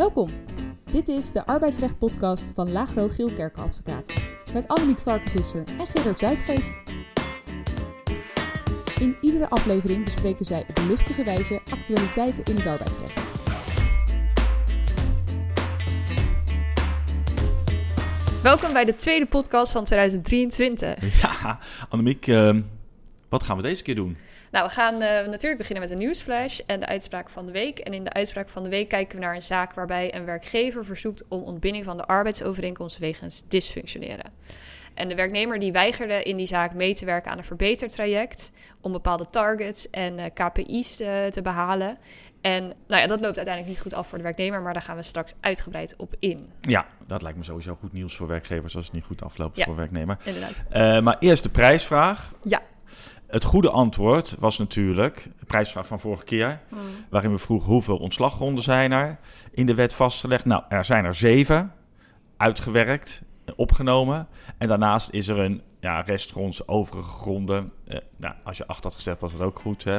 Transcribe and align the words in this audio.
Welkom. 0.00 0.28
Dit 0.90 1.08
is 1.08 1.32
de 1.32 1.46
arbeidsrecht-podcast 1.46 2.50
van 2.54 2.72
Lagro 2.72 3.08
Gielkerken 3.08 3.62
Advocaten. 3.62 4.14
Met 4.52 4.68
Annemiek 4.68 4.98
Varkenvisser 4.98 5.62
en 5.78 5.86
Gerard 5.86 6.18
Zuidgeest. 6.18 6.78
In 9.00 9.16
iedere 9.20 9.50
aflevering 9.50 10.04
bespreken 10.04 10.44
zij 10.44 10.64
op 10.68 10.78
luchtige 10.88 11.24
wijze 11.24 11.60
actualiteiten 11.70 12.44
in 12.44 12.56
het 12.56 12.66
arbeidsrecht. 12.66 13.20
Welkom 18.42 18.72
bij 18.72 18.84
de 18.84 18.96
tweede 18.96 19.26
podcast 19.26 19.72
van 19.72 19.84
2023. 19.84 21.22
Ja, 21.22 21.58
Annemiek, 21.88 22.26
uh, 22.26 22.56
wat 23.28 23.42
gaan 23.42 23.56
we 23.56 23.62
deze 23.62 23.82
keer 23.82 23.94
doen? 23.94 24.16
Nou, 24.50 24.66
we 24.66 24.72
gaan 24.72 24.94
uh, 24.94 25.00
natuurlijk 25.00 25.56
beginnen 25.56 25.82
met 25.82 25.90
een 25.92 25.98
nieuwsflash 25.98 26.58
en 26.66 26.80
de 26.80 26.86
uitspraak 26.86 27.30
van 27.30 27.46
de 27.46 27.52
week. 27.52 27.78
En 27.78 27.94
in 27.94 28.04
de 28.04 28.12
uitspraak 28.12 28.48
van 28.48 28.62
de 28.62 28.68
week 28.68 28.88
kijken 28.88 29.18
we 29.18 29.24
naar 29.24 29.34
een 29.34 29.42
zaak 29.42 29.72
waarbij 29.72 30.14
een 30.14 30.24
werkgever 30.24 30.84
verzoekt 30.84 31.24
om 31.28 31.42
ontbinding 31.42 31.84
van 31.84 31.96
de 31.96 32.06
arbeidsovereenkomst 32.06 32.98
wegens 32.98 33.42
dysfunctioneren. 33.48 34.32
En 34.94 35.08
de 35.08 35.14
werknemer 35.14 35.58
die 35.58 35.72
weigerde 35.72 36.22
in 36.22 36.36
die 36.36 36.46
zaak 36.46 36.74
mee 36.74 36.94
te 36.94 37.04
werken 37.04 37.30
aan 37.30 37.38
een 37.38 37.44
verbetertraject 37.44 38.52
om 38.80 38.92
bepaalde 38.92 39.30
targets 39.30 39.90
en 39.90 40.18
uh, 40.18 40.24
KPI's 40.34 41.00
uh, 41.00 41.26
te 41.26 41.42
behalen. 41.42 41.98
En 42.40 42.62
nou 42.86 43.00
ja, 43.00 43.06
dat 43.06 43.20
loopt 43.20 43.36
uiteindelijk 43.36 43.66
niet 43.66 43.80
goed 43.80 43.94
af 43.94 44.08
voor 44.08 44.18
de 44.18 44.24
werknemer, 44.24 44.62
maar 44.62 44.72
daar 44.72 44.82
gaan 44.82 44.96
we 44.96 45.02
straks 45.02 45.34
uitgebreid 45.40 45.94
op 45.96 46.14
in. 46.18 46.52
Ja, 46.60 46.86
dat 47.06 47.22
lijkt 47.22 47.38
me 47.38 47.44
sowieso 47.44 47.76
goed 47.80 47.92
nieuws 47.92 48.16
voor 48.16 48.26
werkgevers 48.26 48.76
als 48.76 48.84
het 48.84 48.94
niet 48.94 49.04
goed 49.04 49.22
afloopt 49.22 49.56
Ja, 49.56 49.64
voor 49.64 49.76
werknemer. 49.76 50.18
Inderdaad. 50.24 50.52
Uh, 50.72 51.04
maar 51.04 51.16
eerst 51.18 51.42
de 51.42 51.48
prijsvraag. 51.48 52.32
Ja. 52.42 52.62
Het 53.30 53.44
goede 53.44 53.70
antwoord 53.70 54.36
was 54.38 54.58
natuurlijk 54.58 55.22
de 55.38 55.44
prijsvraag 55.46 55.86
van 55.86 56.00
vorige 56.00 56.24
keer, 56.24 56.60
Hmm. 56.68 56.78
waarin 57.10 57.30
we 57.32 57.38
vroegen 57.38 57.72
hoeveel 57.72 57.96
ontslaggronden 57.96 58.64
zijn 58.64 58.92
er 58.92 59.18
in 59.52 59.66
de 59.66 59.74
wet 59.74 59.92
vastgelegd. 59.94 60.44
Nou, 60.44 60.62
er 60.68 60.84
zijn 60.84 61.04
er 61.04 61.14
zeven, 61.14 61.72
uitgewerkt, 62.36 63.22
opgenomen. 63.56 64.28
En 64.58 64.68
daarnaast 64.68 65.10
is 65.10 65.28
er 65.28 65.38
een 65.38 65.62
ja, 65.80 66.00
restgronds, 66.00 66.68
overige 66.68 67.08
gronden. 67.10 67.72
Eh, 67.88 67.98
nou, 68.16 68.34
als 68.44 68.56
je 68.56 68.66
acht 68.66 68.84
had 68.84 68.94
gezegd, 68.94 69.20
was 69.20 69.32
dat 69.32 69.40
ook 69.40 69.58
goed. 69.58 69.84
Hè? 69.84 69.98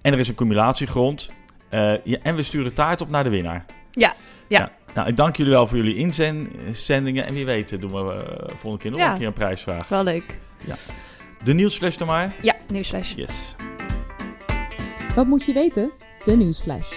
En 0.00 0.12
er 0.12 0.18
is 0.18 0.28
een 0.28 0.34
cumulatiegrond. 0.34 1.30
Eh, 1.68 2.04
ja, 2.04 2.18
en 2.22 2.34
we 2.34 2.42
sturen 2.42 2.74
taart 2.74 3.00
op 3.00 3.08
naar 3.10 3.24
de 3.24 3.30
winnaar. 3.30 3.64
Ja, 3.90 4.14
ja. 4.48 4.70
Nou, 4.94 5.08
ik 5.08 5.16
dank 5.16 5.36
jullie 5.36 5.52
wel 5.52 5.66
voor 5.66 5.76
jullie 5.76 5.96
inzendingen. 5.96 7.26
En 7.26 7.34
wie 7.34 7.44
weet 7.46 7.72
eh, 7.72 7.80
doen 7.80 7.90
we 8.06 8.24
volgende 8.46 8.78
keer 8.78 8.90
nog 8.90 9.00
Ja. 9.00 9.10
een 9.12 9.18
keer 9.18 9.26
een 9.26 9.32
prijsvraag. 9.32 9.88
Wel 9.88 10.04
leuk. 10.04 10.38
De 11.44 11.54
nieuwsflash 11.54 11.96
dan 11.96 12.06
maar. 12.06 12.34
Ja, 12.42 12.49
nieuwsflash. 12.70 13.14
Yes. 13.14 13.54
Wat 15.14 15.26
moet 15.26 15.44
je 15.44 15.52
weten? 15.52 15.90
De 16.22 16.36
nieuwsflash. 16.36 16.92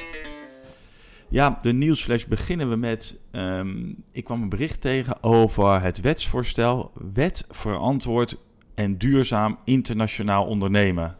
Ja, 1.29 1.59
de 1.61 1.73
nieuwsflash 1.73 2.23
beginnen 2.23 2.69
we 2.69 2.75
met... 2.75 3.19
ehm, 3.31 3.94
ik 4.11 4.23
kwam 4.23 4.41
een 4.41 4.49
bericht 4.49 4.81
tegen 4.81 5.23
over 5.23 5.81
het 5.81 6.01
wetsvoorstel... 6.01 6.91
Wet 7.13 7.45
verantwoord 7.49 8.38
en 8.75 8.97
duurzaam 8.97 9.57
internationaal 9.66 10.45
ondernemen. 10.45 11.16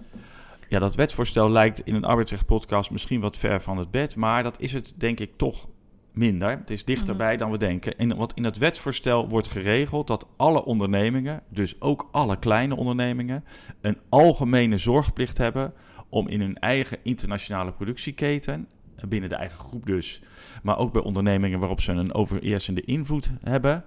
Ja, 0.70 0.80
dat 0.80 0.96
wetsvoorstel 0.96 1.50
lijkt 1.50 1.80
in 1.80 1.96
een 1.96 2.06
arbeidsrechtpodcast 2.06 2.92
misschien 2.92 3.20
wat 3.20 3.38
ver 3.38 3.62
van 3.62 3.78
het 3.78 3.92
bed... 3.92 4.16
maar 4.16 4.44
dat 4.44 4.60
is 4.60 4.74
het 4.74 4.94
denk 4.98 5.20
ik 5.20 5.32
toch 5.38 5.68
minder. 6.14 6.50
Het 6.50 6.70
is 6.70 6.86
dichterbij 6.86 7.38
dan 7.38 7.52
we 7.52 7.58
denken. 7.58 7.98
En 7.98 8.18
wat 8.18 8.34
in 8.36 8.44
het 8.44 8.58
wetsvoorstel 8.58 9.28
wordt 9.30 9.48
geregeld... 9.48 10.08
dat 10.08 10.28
alle 10.38 10.66
ondernemingen, 10.66 11.42
dus 11.50 11.82
ook 11.82 12.10
alle 12.12 12.40
kleine 12.40 12.76
ondernemingen... 12.76 13.44
een 13.82 13.98
algemene 14.10 14.78
zorgplicht 14.78 15.38
hebben 15.38 15.74
om 16.10 16.28
in 16.28 16.42
hun 16.42 16.60
eigen 16.60 16.98
internationale 17.04 17.74
productieketen 17.74 18.68
binnen 19.08 19.30
de 19.30 19.36
eigen 19.36 19.60
groep 19.60 19.86
dus, 19.86 20.22
maar 20.64 20.78
ook 20.78 20.94
bij 20.94 21.02
ondernemingen 21.02 21.60
waarop 21.60 21.82
ze 21.82 21.92
een 21.92 22.14
overheersende 22.14 22.82
invloed 22.82 23.30
hebben, 23.42 23.84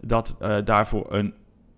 dat 0.00 0.36
eh, 0.40 0.58
daarvoor 0.64 1.06
een 1.14 1.34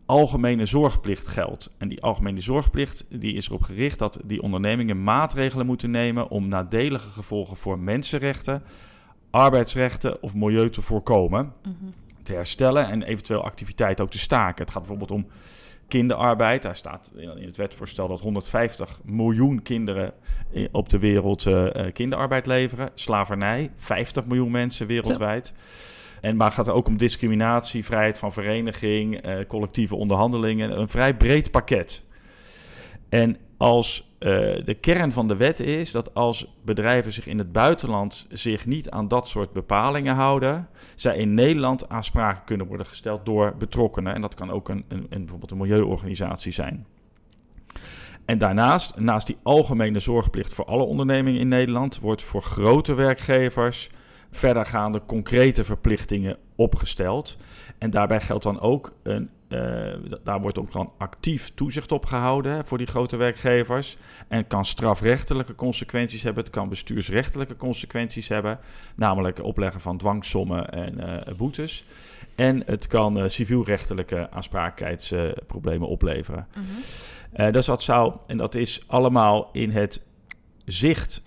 algemene 0.06 0.67
zorgplicht 0.67 1.27
geldt. 1.27 1.71
En 1.78 1.88
die 1.88 2.03
algemene 2.03 2.41
zorgplicht 2.41 3.06
die 3.09 3.34
is 3.34 3.47
erop 3.47 3.62
gericht 3.62 3.99
dat 3.99 4.21
die 4.25 4.43
ondernemingen 4.43 5.03
maatregelen 5.03 5.66
moeten 5.66 5.91
nemen 5.91 6.28
om 6.28 6.49
nadelige 6.49 7.09
gevolgen 7.09 7.56
voor 7.56 7.78
mensenrechten, 7.78 8.62
arbeidsrechten 9.30 10.22
of 10.22 10.34
milieu 10.34 10.70
te 10.70 10.82
voorkomen, 10.82 11.52
Mhm. 11.62 11.91
te 12.22 12.32
herstellen 12.32 12.88
en 12.88 13.02
eventueel 13.02 13.44
activiteit 13.44 14.00
ook 14.00 14.10
te 14.10 14.18
staken. 14.18 14.62
Het 14.64 14.70
gaat 14.72 14.80
bijvoorbeeld 14.82 15.10
om 15.10 15.26
kinderarbeid. 15.88 16.62
Daar 16.62 16.76
staat 16.76 17.12
in 17.16 17.46
het 17.46 17.56
wetsvoorstel 17.56 18.08
dat 18.08 18.20
150 18.20 19.00
miljoen 19.04 19.62
kinderen 19.62 20.12
i- 20.54 20.68
op 20.72 20.88
de 20.88 20.98
wereld 20.98 21.46
eh, 21.46 21.86
eh, 21.86 21.92
kinderarbeid 21.92 22.46
leveren. 22.46 22.91
Slavernij, 22.94 23.70
50 23.76 24.26
miljoen 24.26 24.50
mensen 24.50 24.86
wereldwijd. 24.86 25.52
En 26.20 26.36
maar 26.36 26.47
het 26.47 26.54
gaat 26.56 26.68
ook 26.68 26.86
om 26.86 26.97
discriminatie, 26.97 27.84
vrijheid 27.84 28.18
van 28.18 28.32
vereniging, 28.32 29.16
eh, 29.20 29.47
collectieve 29.47 29.94
onderhandelingen. 29.94 30.78
Een 30.80 30.88
vrij 30.88 31.16
breed 31.16 31.50
pakket. 31.50 32.04
En 33.08 33.36
als 33.56 34.09
eh, 34.20 34.64
de 34.64 34.76
kern 34.81 35.12
van 35.12 35.28
de 35.28 35.36
wet 35.36 35.60
is 35.60 35.91
dat 35.91 36.14
als 36.14 36.54
bedrijven 36.64 37.12
zich 37.12 37.26
in 37.26 37.38
het 37.38 37.53
buitenland 37.53 38.26
zich 38.31 38.66
niet 38.66 38.91
aan 38.91 39.08
dat 39.08 39.28
soort 39.28 39.53
bepalingen 39.53 40.14
houden, 40.14 40.69
zij 40.94 41.16
in 41.16 41.34
Nederland 41.34 41.88
aanspraken 41.88 42.44
kunnen 42.44 42.66
worden 42.66 42.86
gesteld 42.86 43.26
door 43.26 43.54
betrokkenen. 43.59 44.14
En 44.14 44.20
dat 44.20 44.34
kan 44.34 44.50
ook 44.50 44.69
een, 44.69 44.84
een, 44.88 45.06
een, 45.10 45.19
bijvoorbeeld 45.19 45.50
een 45.50 45.56
milieuorganisatie 45.56 46.53
zijn. 46.53 46.86
En 48.25 48.38
daarnaast, 48.38 48.97
naast 48.98 49.26
die 49.26 49.36
algemene 49.42 49.98
zorgplicht 49.98 50.54
voor 50.54 50.64
alle 50.64 50.84
ondernemingen 50.84 51.41
in 51.41 51.48
Nederland, 51.48 52.00
wordt 52.00 52.22
voor 52.22 52.42
grote 52.42 52.94
werkgevers 52.94 53.91
verdergaande 54.30 55.03
concrete 55.06 55.64
verplichtingen 55.64 56.36
opgesteld. 56.56 57.36
En 57.78 57.91
daarbij 57.91 58.20
geldt 58.20 58.42
dan 58.42 58.60
ook 58.60 58.92
een. 59.03 59.30
Eh, 59.50 60.16
daar 60.25 60.41
wordt 60.41 60.59
ook 60.59 60.72
dan 60.72 60.93
actief 60.99 61.50
toezicht 61.55 61.93
op 61.93 62.06
gehouden 62.06 62.53
hè, 62.53 62.65
voor 62.65 62.78
die 62.78 62.87
grote 62.87 63.16
werkgevers. 63.16 63.97
En 64.28 64.47
kan 64.47 64.65
strafrechtelijke 64.65 65.55
consequenties 65.55 66.22
hebben, 66.22 66.44
het 66.44 66.53
kan 66.53 66.69
bestuursrechtelijke 66.69 67.56
consequenties 67.56 68.28
hebben, 68.28 68.59
namelijk 68.97 69.43
opleggen 69.43 69.81
van 69.81 69.99
dwangsommen 69.99 70.71
en 70.71 71.25
eh, 71.27 71.34
boetes. 71.34 71.84
En 72.34 72.62
het 72.66 72.87
kan 72.87 73.19
eh, 73.19 73.28
civielrechtelijke 73.28 74.31
aansprakelijkheidsproblemen 74.31 75.89
opleveren. 75.89 76.47
Mhm. 76.55 77.53
Dus 77.53 77.66
dat 77.66 77.83
zou, 77.83 78.15
en 78.27 78.37
dat 78.37 78.55
is 78.55 78.83
allemaal 78.87 79.49
in 79.53 79.71
het 79.71 80.03
zicht, 80.65 81.22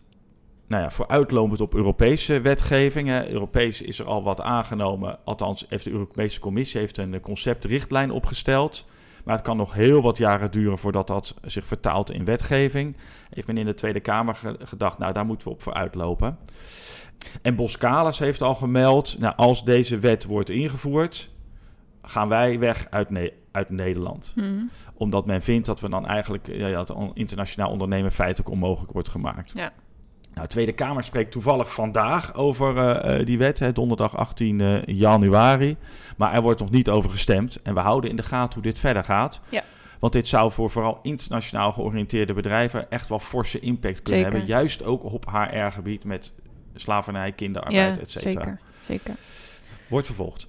nou 0.74 0.84
ja, 0.86 0.92
vooruitlopend 0.92 1.62
op 1.62 1.74
Europese 1.74 2.42
wetgeving. 2.42 3.08
Hè. 3.08 3.30
Europees 3.30 3.82
is 3.82 4.00
er 4.00 4.06
al 4.06 4.24
wat 4.24 4.42
aangenomen, 4.42 5.18
althans 5.24 5.66
heeft 5.70 5.84
de 5.84 5.92
Europese 5.92 6.40
Commissie 6.40 6.80
heeft 6.80 6.98
een 6.98 7.20
conceptrichtlijn 7.20 8.12
opgesteld. 8.12 8.86
Maar 9.24 9.36
het 9.36 9.44
kan 9.44 9.58
nog 9.58 9.74
heel 9.74 10.02
wat 10.02 10.18
jaren 10.18 10.52
duren 10.52 10.78
voordat 10.78 11.08
dat 11.08 11.36
zich 11.42 11.66
vertaalt 11.66 12.12
in 12.12 12.26
wetgeving. 12.26 12.98
Heeft 13.30 13.48
men 13.48 13.58
in 13.58 13.66
de 13.66 13.74
Tweede 13.74 14.00
Kamer 14.00 14.36
ge- 14.36 14.56
gedacht, 14.60 14.98
nou 14.98 15.14
daar 15.14 15.26
moeten 15.26 15.48
we 15.48 15.54
op 15.54 15.62
vooruitlopen. 15.62 16.38
En 17.42 17.56
Boskalis 17.56 18.20
heeft 18.20 18.42
al 18.42 18.56
gemeld, 18.56 19.20
nou, 19.20 19.34
als 19.36 19.64
deze 19.66 20.00
wet 20.00 20.26
wordt 20.26 20.50
ingevoerd, 20.50 21.30
gaan 22.02 22.28
wij 22.30 22.60
weg 22.60 22.88
uit, 22.90 23.10
Ne- 23.10 23.34
uit 23.52 23.70
Nederland 23.70 24.34
Mhm. 24.36 24.64
omdat 24.94 25.26
men 25.26 25.42
vindt 25.42 25.66
dat 25.66 25.80
we 25.80 25.90
dan 25.90 26.06
eigenlijk 26.08 26.48
ja, 26.48 26.82
on- 26.94 27.12
internationaal 27.14 27.70
ondernemen 27.72 28.12
feitelijk 28.12 28.50
onmogelijk 28.50 28.92
wordt 28.92 29.10
gemaakt. 29.10 29.52
Ja. 29.56 29.72
Nou, 30.34 30.48
de 30.48 30.54
Tweede 30.54 30.72
Kamer 30.72 31.04
spreekt 31.04 31.32
toevallig 31.32 31.74
vandaag 31.74 32.34
over 32.36 32.78
eh, 32.78 33.20
eh, 33.20 33.26
die 33.26 33.38
wet, 33.38 33.60
hè, 33.60 33.72
donderdag 33.72 34.18
18 34.18 34.62
eh, 34.62 34.82
januari. 34.86 35.78
Maar 36.18 36.34
er 36.34 36.42
wordt 36.42 36.60
nog 36.60 36.72
niet 36.72 36.90
over 36.90 37.10
gestemd. 37.10 37.62
En 37.62 37.74
we 37.74 37.80
houden 37.80 38.10
in 38.10 38.16
de 38.16 38.24
gaten 38.24 38.54
hoe 38.54 38.64
dit 38.64 38.80
verder 38.80 39.04
gaat. 39.04 39.42
Ja. 39.50 39.64
Want 40.00 40.14
dit 40.14 40.28
zou 40.28 40.52
voor 40.52 40.70
vooral 40.70 41.00
internationaal 41.02 41.72
georiënteerde 41.72 42.34
bedrijven 42.34 42.92
echt 42.92 43.10
wel 43.10 43.20
forse 43.20 43.60
impact 43.60 44.02
kunnen 44.02 44.24
Zeker. 44.24 44.38
hebben. 44.38 44.56
Juist 44.56 44.84
ook 44.84 45.04
op 45.04 45.26
HR-gebied 45.32 46.04
met 46.04 46.32
slavernij, 46.76 47.32
kinderarbeid, 47.32 47.96
Ja, 47.96 48.02
et 48.02 48.12
cetera. 48.12 48.32
zeker. 48.32 48.60
zeker. 48.86 49.16
Wordt 49.88 50.06
vervolgd. 50.06 50.48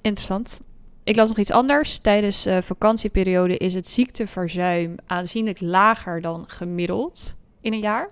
Interessant. 0.00 0.60
Ik 1.04 1.16
las 1.16 1.28
nog 1.28 1.38
iets 1.38 1.50
anders. 1.50 1.98
Tijdens 1.98 2.46
eh 2.46 2.62
vakantieperiode 2.62 3.56
is 3.56 3.74
het 3.74 3.86
ziekteverzuim 3.86 4.94
aanzienlijk 5.06 5.60
lager 5.60 6.20
dan 6.20 6.44
gemiddeld 6.48 7.36
in 7.64 7.72
een 7.72 7.80
jaar. 7.80 8.10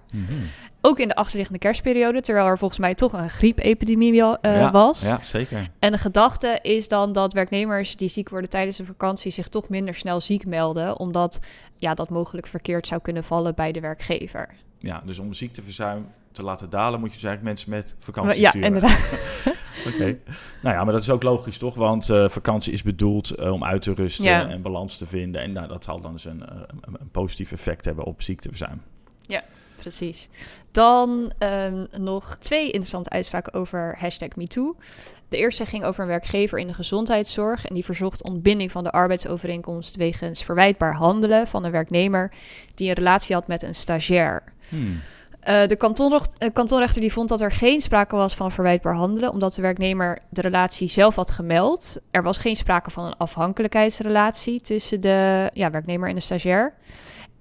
Ook 0.84 0.98
in 0.98 1.08
de 1.08 1.14
achterliggende 1.14 1.58
kerstperiode, 1.58 2.20
terwijl 2.20 2.46
er 2.46 2.58
volgens 2.58 2.80
mij 2.80 2.94
toch 2.94 3.12
een 3.12 3.30
griepepidemie 3.30 4.22
eh, 4.22 4.60
ja, 4.60 4.70
was. 4.70 5.02
Ja, 5.02 5.18
zeker. 5.22 5.68
En 5.78 5.92
de 5.92 5.98
gedachte 5.98 6.58
is 6.62 6.88
dan 6.88 7.12
dat 7.12 7.32
werknemers 7.32 7.96
die 7.96 8.08
ziek 8.08 8.28
worden 8.28 8.50
tijdens 8.50 8.76
de 8.76 8.84
vakantie 8.84 9.30
zich 9.30 9.48
toch 9.48 9.68
minder 9.68 9.94
snel 9.94 10.20
ziek 10.20 10.46
melden, 10.46 10.98
omdat 10.98 11.40
ja, 11.76 11.94
dat 11.94 12.08
mogelijk 12.10 12.46
verkeerd 12.46 12.86
zou 12.86 13.00
kunnen 13.00 13.24
vallen 13.24 13.54
bij 13.54 13.72
de 13.72 13.80
werkgever. 13.80 14.54
Ja, 14.78 15.02
dus 15.04 15.18
om 15.18 15.32
ziekteverzuim 15.32 16.06
te 16.32 16.42
laten 16.42 16.70
dalen, 16.70 17.00
moet 17.00 17.08
je 17.08 17.14
dus 17.14 17.24
eigenlijk 17.24 17.54
mensen 17.54 17.70
met 17.70 17.94
vakantie 17.98 18.40
ja, 18.40 18.50
sturen. 18.50 18.66
inderdaad. 18.66 19.42
Oké. 19.88 20.18
Nou 20.62 20.76
ja, 20.76 20.84
maar 20.84 20.92
dat 20.92 21.02
is 21.02 21.10
ook 21.10 21.22
logisch 21.22 21.58
toch? 21.58 21.74
Want 21.74 22.10
eh, 22.10 22.28
vakantie 22.28 22.72
is 22.72 22.82
bedoeld 22.82 23.30
eh, 23.30 23.52
om 23.52 23.64
uit 23.64 23.82
te 23.82 23.94
rusten 23.94 24.24
Ja. 24.24 24.48
en 24.48 24.62
balans 24.62 24.96
te 24.96 25.06
vinden. 25.06 25.42
En 25.42 25.52
nou, 25.52 25.68
dat 25.68 25.84
zal 25.84 26.00
dan 26.00 26.12
dus 26.12 26.24
een, 26.24 26.40
een, 26.40 26.96
een 27.00 27.10
positief 27.10 27.52
effect 27.52 27.84
hebben 27.84 28.04
op 28.04 28.22
ziekteverzuim. 28.22 28.80
Precies. 29.82 30.28
Dan 30.70 31.32
ehm, 31.38 31.84
nog 31.98 32.36
twee 32.40 32.64
interessante 32.64 33.10
uitspraken 33.10 33.52
over 33.52 33.96
hashtag 33.98 34.36
MeToo. 34.36 34.76
De 35.28 35.36
eerste 35.36 35.66
ging 35.66 35.84
over 35.84 36.02
een 36.02 36.08
werkgever 36.08 36.58
in 36.58 36.66
de 36.66 36.74
gezondheidszorg. 36.74 37.66
En 37.66 37.74
die 37.74 37.84
verzocht 37.84 38.22
ontbinding 38.22 38.72
van 38.72 38.84
de 38.84 38.90
arbeidsovereenkomst 38.90 39.96
wegens 39.96 40.44
verwijtbaar 40.44 40.94
handelen 40.94 41.46
van 41.46 41.64
een 41.64 41.70
werknemer 41.70 42.32
die 42.74 42.88
een 42.88 42.94
relatie 42.94 43.34
had 43.34 43.46
met 43.46 43.62
een 43.62 43.74
stagiair. 43.74 44.42
Hmm. 44.68 45.00
Uh, 45.48 45.66
de 45.66 45.76
kantonrecht, 45.76 46.34
uh, 46.38 46.48
kantonrechter 46.52 47.00
die 47.00 47.12
vond 47.12 47.28
dat 47.28 47.40
er 47.40 47.52
geen 47.52 47.80
sprake 47.80 48.16
was 48.16 48.34
van 48.34 48.52
verwijtbaar 48.52 48.94
handelen, 48.94 49.32
omdat 49.32 49.54
de 49.54 49.62
werknemer 49.62 50.18
de 50.28 50.40
relatie 50.40 50.88
zelf 50.88 51.16
had 51.16 51.30
gemeld. 51.30 51.98
Er 52.10 52.22
was 52.22 52.38
geen 52.38 52.56
sprake 52.56 52.90
van 52.90 53.04
een 53.04 53.16
afhankelijkheidsrelatie 53.16 54.60
tussen 54.60 55.00
de 55.00 55.50
ja, 55.52 55.70
werknemer 55.70 56.08
en 56.08 56.14
de 56.14 56.20
stagiair. 56.20 56.74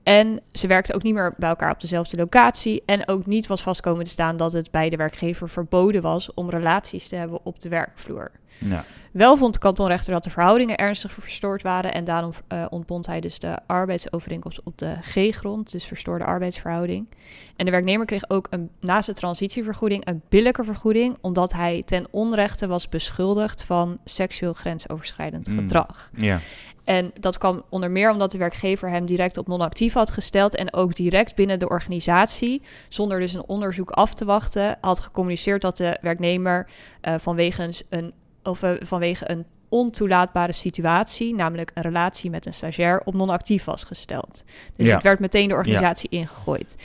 En 0.04 0.42
ze 0.52 0.68
werkten 0.68 0.96
ook 0.96 1.04
niet 1.04 1.14
meer 1.14 1.34
bij 1.38 1.50
elkaar 1.50 1.72
op 1.72 1.82
dezelfde 1.82 2.18
locatie. 2.18 2.84
En 2.86 3.08
ook 3.08 3.26
niet 3.26 3.48
was 3.48 3.62
vastkomen 3.62 4.04
te 4.04 4.12
staan 4.12 4.38
dat 4.38 4.54
het 4.54 4.72
bij 4.72 4.90
de 4.90 4.96
werkgever 4.96 5.50
verboden 5.50 6.02
was 6.02 6.34
om 6.34 6.50
relaties 6.50 7.08
te 7.08 7.16
hebben 7.16 7.40
op 7.44 7.62
de 7.62 7.70
werkvloer. 7.70 8.32
Ja. 8.58 8.84
Wel 9.12 9.38
vond 9.38 9.54
de 9.54 9.60
kantonrechter 9.60 10.14
dat 10.14 10.24
de 10.24 10.30
verhoudingen 10.30 10.78
ernstig 10.78 11.14
verstoord 11.14 11.62
waren. 11.62 11.94
En 11.94 12.04
daarom 12.04 12.32
uh, 12.54 12.66
ontbond 12.70 13.06
hij 13.06 13.20
dus 13.20 13.40
de 13.40 13.58
arbeidsovereenkomst 13.68 14.64
op 14.64 14.78
de 14.78 14.96
G-grond, 15.02 15.72
dus 15.72 15.86
verstoorde 15.86 16.26
arbeidsverhouding. 16.26 17.08
En 17.56 17.66
de 17.66 17.72
werknemer 17.72 18.06
kreeg 18.06 18.30
ook 18.30 18.48
een, 18.50 18.70
naast 18.80 19.06
de 19.08 19.14
transitievergoeding 19.14 20.08
een 20.08 20.22
billijke 20.30 20.64
vergoeding, 20.64 21.18
omdat 21.22 21.54
hij 21.54 21.84
ten 21.86 22.08
onrechte 22.12 22.68
was 22.68 22.90
beschuldigd 22.90 23.64
van 23.64 23.98
seksueel 24.06 24.54
grensoverschrijdend 24.54 25.48
Mm. 25.48 25.58
gedrag. 25.58 26.10
Ja. 26.16 26.40
En 26.84 27.12
dat 27.20 27.38
kwam 27.38 27.64
onder 27.70 27.92
meer 27.92 28.12
omdat 28.12 28.32
de 28.32 28.38
werkgever 28.38 28.90
hem 28.90 29.06
direct 29.06 29.38
op 29.38 29.48
non-actief 29.48 29.94
had 29.94 30.10
gesteld 30.10 30.56
en 30.56 30.74
ook 30.74 30.96
direct 30.96 31.36
binnen 31.36 31.60
de 31.60 31.70
organisatie, 31.70 32.62
zonder 32.90 33.20
dus 33.20 33.34
een 33.34 33.48
onderzoek 33.48 33.90
af 33.90 34.14
te 34.14 34.26
wachten, 34.26 34.78
had 34.82 35.00
gecommuniceerd 35.00 35.62
dat 35.62 35.78
de 35.78 35.98
werknemer 36.02 36.68
uh, 37.02 37.16
vanwege 37.18 37.74
een, 37.90 38.14
of, 38.44 38.64
vanwege 38.80 39.32
een 39.32 39.46
ontoelaatbare 39.70 40.52
situatie, 40.52 41.36
namelijk 41.36 41.72
een 41.74 41.82
relatie 41.82 42.30
met 42.30 42.46
een 42.46 42.54
stagiair, 42.54 43.02
op 43.06 43.14
non-actief 43.14 43.64
was 43.64 43.84
gesteld. 43.84 44.44
Dus 44.76 44.88
Ja. 44.88 44.94
het 44.94 45.04
werd 45.04 45.20
meteen 45.20 45.48
de 45.48 45.54
organisatie 45.54 46.10
ingegooid. 46.10 46.76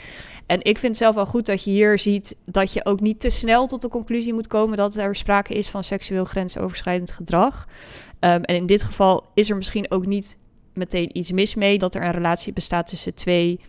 En 0.45 0.63
ik 0.63 0.77
vind 0.77 0.97
zelf 0.97 1.15
wel 1.15 1.25
goed 1.25 1.45
dat 1.45 1.63
je 1.63 1.71
hier 1.71 1.99
ziet 1.99 2.35
dat 2.45 2.73
je 2.73 2.85
ook 2.85 2.99
niet 2.99 3.19
te 3.19 3.29
snel 3.29 3.67
tot 3.67 3.81
de 3.81 3.87
conclusie 3.87 4.33
moet 4.33 4.47
komen 4.47 4.77
dat 4.77 4.95
er 4.95 5.15
sprake 5.15 5.53
is 5.53 5.69
van 5.69 5.83
seksueel 5.83 6.25
grensoverschrijdend 6.25 7.11
gedrag. 7.11 7.67
Um, 8.19 8.43
en 8.43 8.55
in 8.55 8.65
dit 8.65 8.81
geval 8.83 9.25
is 9.33 9.49
er 9.49 9.55
misschien 9.55 9.91
ook 9.91 10.05
niet 10.05 10.37
meteen 10.73 11.17
iets 11.17 11.31
mis 11.31 11.55
mee 11.55 11.77
dat 11.77 11.95
er 11.95 12.03
een 12.03 12.11
relatie 12.11 12.53
bestaat 12.53 12.87
tussen 12.87 13.13
twee 13.13 13.59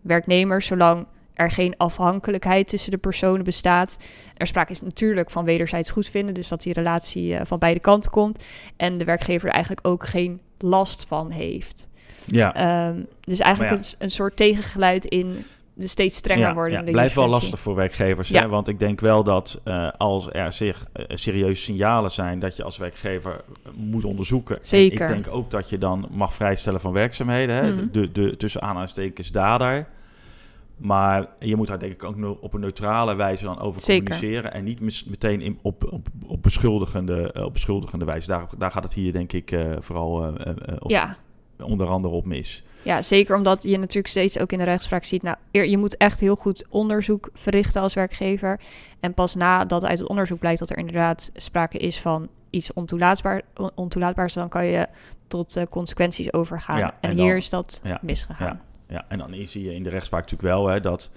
werknemers, 0.00 0.66
zolang 0.66 1.06
er 1.34 1.50
geen 1.50 1.74
afhankelijkheid 1.76 2.68
tussen 2.68 2.90
de 2.90 2.98
personen 2.98 3.44
bestaat. 3.44 3.98
Er 4.34 4.46
sprake 4.46 4.72
is 4.72 4.80
natuurlijk 4.80 5.30
van 5.30 5.44
wederzijds 5.44 5.90
goedvinden, 5.90 6.34
dus 6.34 6.48
dat 6.48 6.62
die 6.62 6.72
relatie 6.72 7.32
uh, 7.32 7.40
van 7.44 7.58
beide 7.58 7.80
kanten 7.80 8.10
komt. 8.10 8.44
En 8.76 8.98
de 8.98 9.04
werkgever 9.04 9.48
er 9.48 9.54
eigenlijk 9.54 9.86
ook 9.86 10.06
geen 10.06 10.40
last 10.58 11.04
van 11.08 11.30
heeft. 11.30 11.88
Ja. 12.24 12.88
Um, 12.88 13.06
dus 13.20 13.38
eigenlijk 13.38 13.74
ja. 13.74 13.78
een, 13.78 13.84
een, 13.98 14.10
soort 14.10 14.36
tegengeluid 14.36 15.04
in 15.04 15.44
de 15.74 15.88
steeds 15.88 16.16
strenger 16.16 16.48
ja, 16.48 16.54
wordende 16.54 16.86
ja, 16.86 16.92
blijft 16.92 17.14
wel 17.14 17.28
lastig 17.28 17.60
voor 17.60 17.74
werkgevers. 17.74 18.28
Ja. 18.28 18.40
Hè? 18.40 18.48
Want 18.48 18.68
ik 18.68 18.78
denk 18.78 19.00
wel 19.00 19.24
dat 19.24 19.60
uh, 19.64 19.90
als 19.98 20.28
er 20.32 20.52
zich 20.52 20.86
uh, 20.96 21.04
serieuze 21.08 21.62
signalen 21.62 22.10
zijn... 22.10 22.38
dat 22.38 22.56
je 22.56 22.62
als 22.62 22.76
werkgever 22.76 23.40
moet 23.76 24.04
onderzoeken. 24.04 24.58
Zeker. 24.62 25.00
En 25.00 25.16
ik 25.16 25.22
denk 25.22 25.36
ook 25.36 25.50
dat 25.50 25.68
je 25.68 25.78
dan 25.78 26.08
mag 26.10 26.34
vrijstellen 26.34 26.80
van 26.80 26.92
werkzaamheden. 26.92 27.56
Hè? 27.56 27.72
Mhm. 27.72 27.86
De, 27.92 28.12
de, 28.12 28.36
tussen 28.36 28.62
aanhalingstekens 28.62 29.30
dader. 29.30 29.86
Maar 30.76 31.26
je 31.38 31.56
moet 31.56 31.66
daar 31.66 31.78
denk 31.78 31.92
ik 31.92 32.04
ook 32.04 32.16
no- 32.16 32.38
op 32.40 32.52
een 32.54 32.60
neutrale 32.60 33.14
wijze 33.14 33.44
dan 33.44 33.58
over 33.60 33.82
Zeker. 33.82 34.04
communiceren. 34.04 34.52
En 34.52 34.64
niet 34.64 34.80
meteen 35.06 35.40
in, 35.40 35.58
op, 35.62 35.92
op, 35.92 36.08
op, 36.26 36.42
beschuldigende, 36.42 37.34
uh, 37.36 37.44
op 37.44 37.52
beschuldigende 37.52 38.04
wijze. 38.04 38.26
Daar, 38.26 38.46
daar 38.58 38.70
gaat 38.70 38.82
het 38.82 38.94
hier 38.94 39.12
denk 39.12 39.32
ik 39.32 39.50
uh, 39.50 39.76
vooral 39.78 40.24
uh, 40.28 40.54
op, 40.78 40.90
Ja. 40.90 41.16
onder 41.62 41.86
andere 41.86 42.14
op 42.14 42.24
mis. 42.24 42.64
Ja, 42.82 43.02
zeker 43.02 43.36
omdat 43.36 43.62
je 43.62 43.78
natuurlijk 43.78 44.06
steeds 44.08 44.38
ook 44.38 44.52
in 44.52 44.58
de 44.58 44.64
rechtspraak 44.64 45.04
ziet... 45.04 45.22
nou, 45.22 45.36
je 45.50 45.78
moet 45.78 45.96
echt 45.96 46.20
heel 46.20 46.36
goed 46.36 46.64
onderzoek 46.68 47.30
verrichten 47.34 47.82
als 47.82 47.94
werkgever. 47.94 48.60
En 49.00 49.14
pas 49.14 49.34
nadat 49.34 49.84
uit 49.84 49.98
het 49.98 50.08
onderzoek 50.08 50.38
blijkt 50.38 50.58
dat 50.58 50.70
er 50.70 50.78
inderdaad 50.78 51.30
sprake 51.34 51.78
is 51.78 52.00
van 52.00 52.28
iets 52.50 52.72
ontoelaatbaar, 52.72 53.42
on- 53.56 53.70
ontoelaatbaars... 53.74 54.34
dan 54.34 54.48
kan 54.48 54.66
je 54.66 54.86
tot 55.28 55.64
consequenties 55.70 56.32
overgaan. 56.32 56.78
Ja, 56.78 56.94
en 57.00 57.10
en 57.10 57.16
hier 57.16 57.36
is 57.36 57.48
dat 57.50 57.80
ja, 57.84 57.98
misgegaan. 58.02 58.60
Ja, 58.88 59.04
en 59.08 59.18
dan 59.18 59.34
zie 59.46 59.64
je 59.64 59.74
in 59.74 59.82
de 59.82 59.90
rechtspraak 59.90 60.22
natuurlijk 60.30 60.54
wel 60.54 60.66
hè, 60.66 60.80
dat 60.80 61.10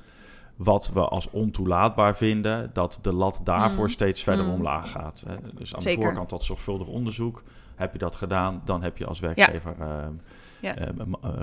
wat 0.55 0.89
we 0.93 0.99
als 0.99 1.29
ontoelaatbaar 1.29 2.15
vinden, 2.17 2.69
dat 2.73 2.99
de 3.01 3.13
lat 3.13 3.41
daarvoor 3.43 3.83
Mm. 3.83 3.89
steeds 3.89 4.23
verder 4.23 4.45
Mm. 4.45 4.51
omlaag 4.51 4.91
gaat. 4.91 5.23
Hè. 5.27 5.35
Dus 5.53 5.75
aan 5.75 5.81
Zeker. 5.81 5.99
de 5.99 6.05
voorkant 6.05 6.29
dat 6.29 6.43
zorgvuldig 6.43 6.87
onderzoek. 6.87 7.43
Heb 7.75 7.91
je 7.93 7.97
dat 7.99 8.15
gedaan, 8.15 8.61
dan 8.65 8.83
heb 8.83 8.97
je 8.97 9.05
als 9.05 9.19
werkgever 9.19 9.75
ehm, 9.79 10.11
Ja. 10.59 10.75
eh, 10.75 10.87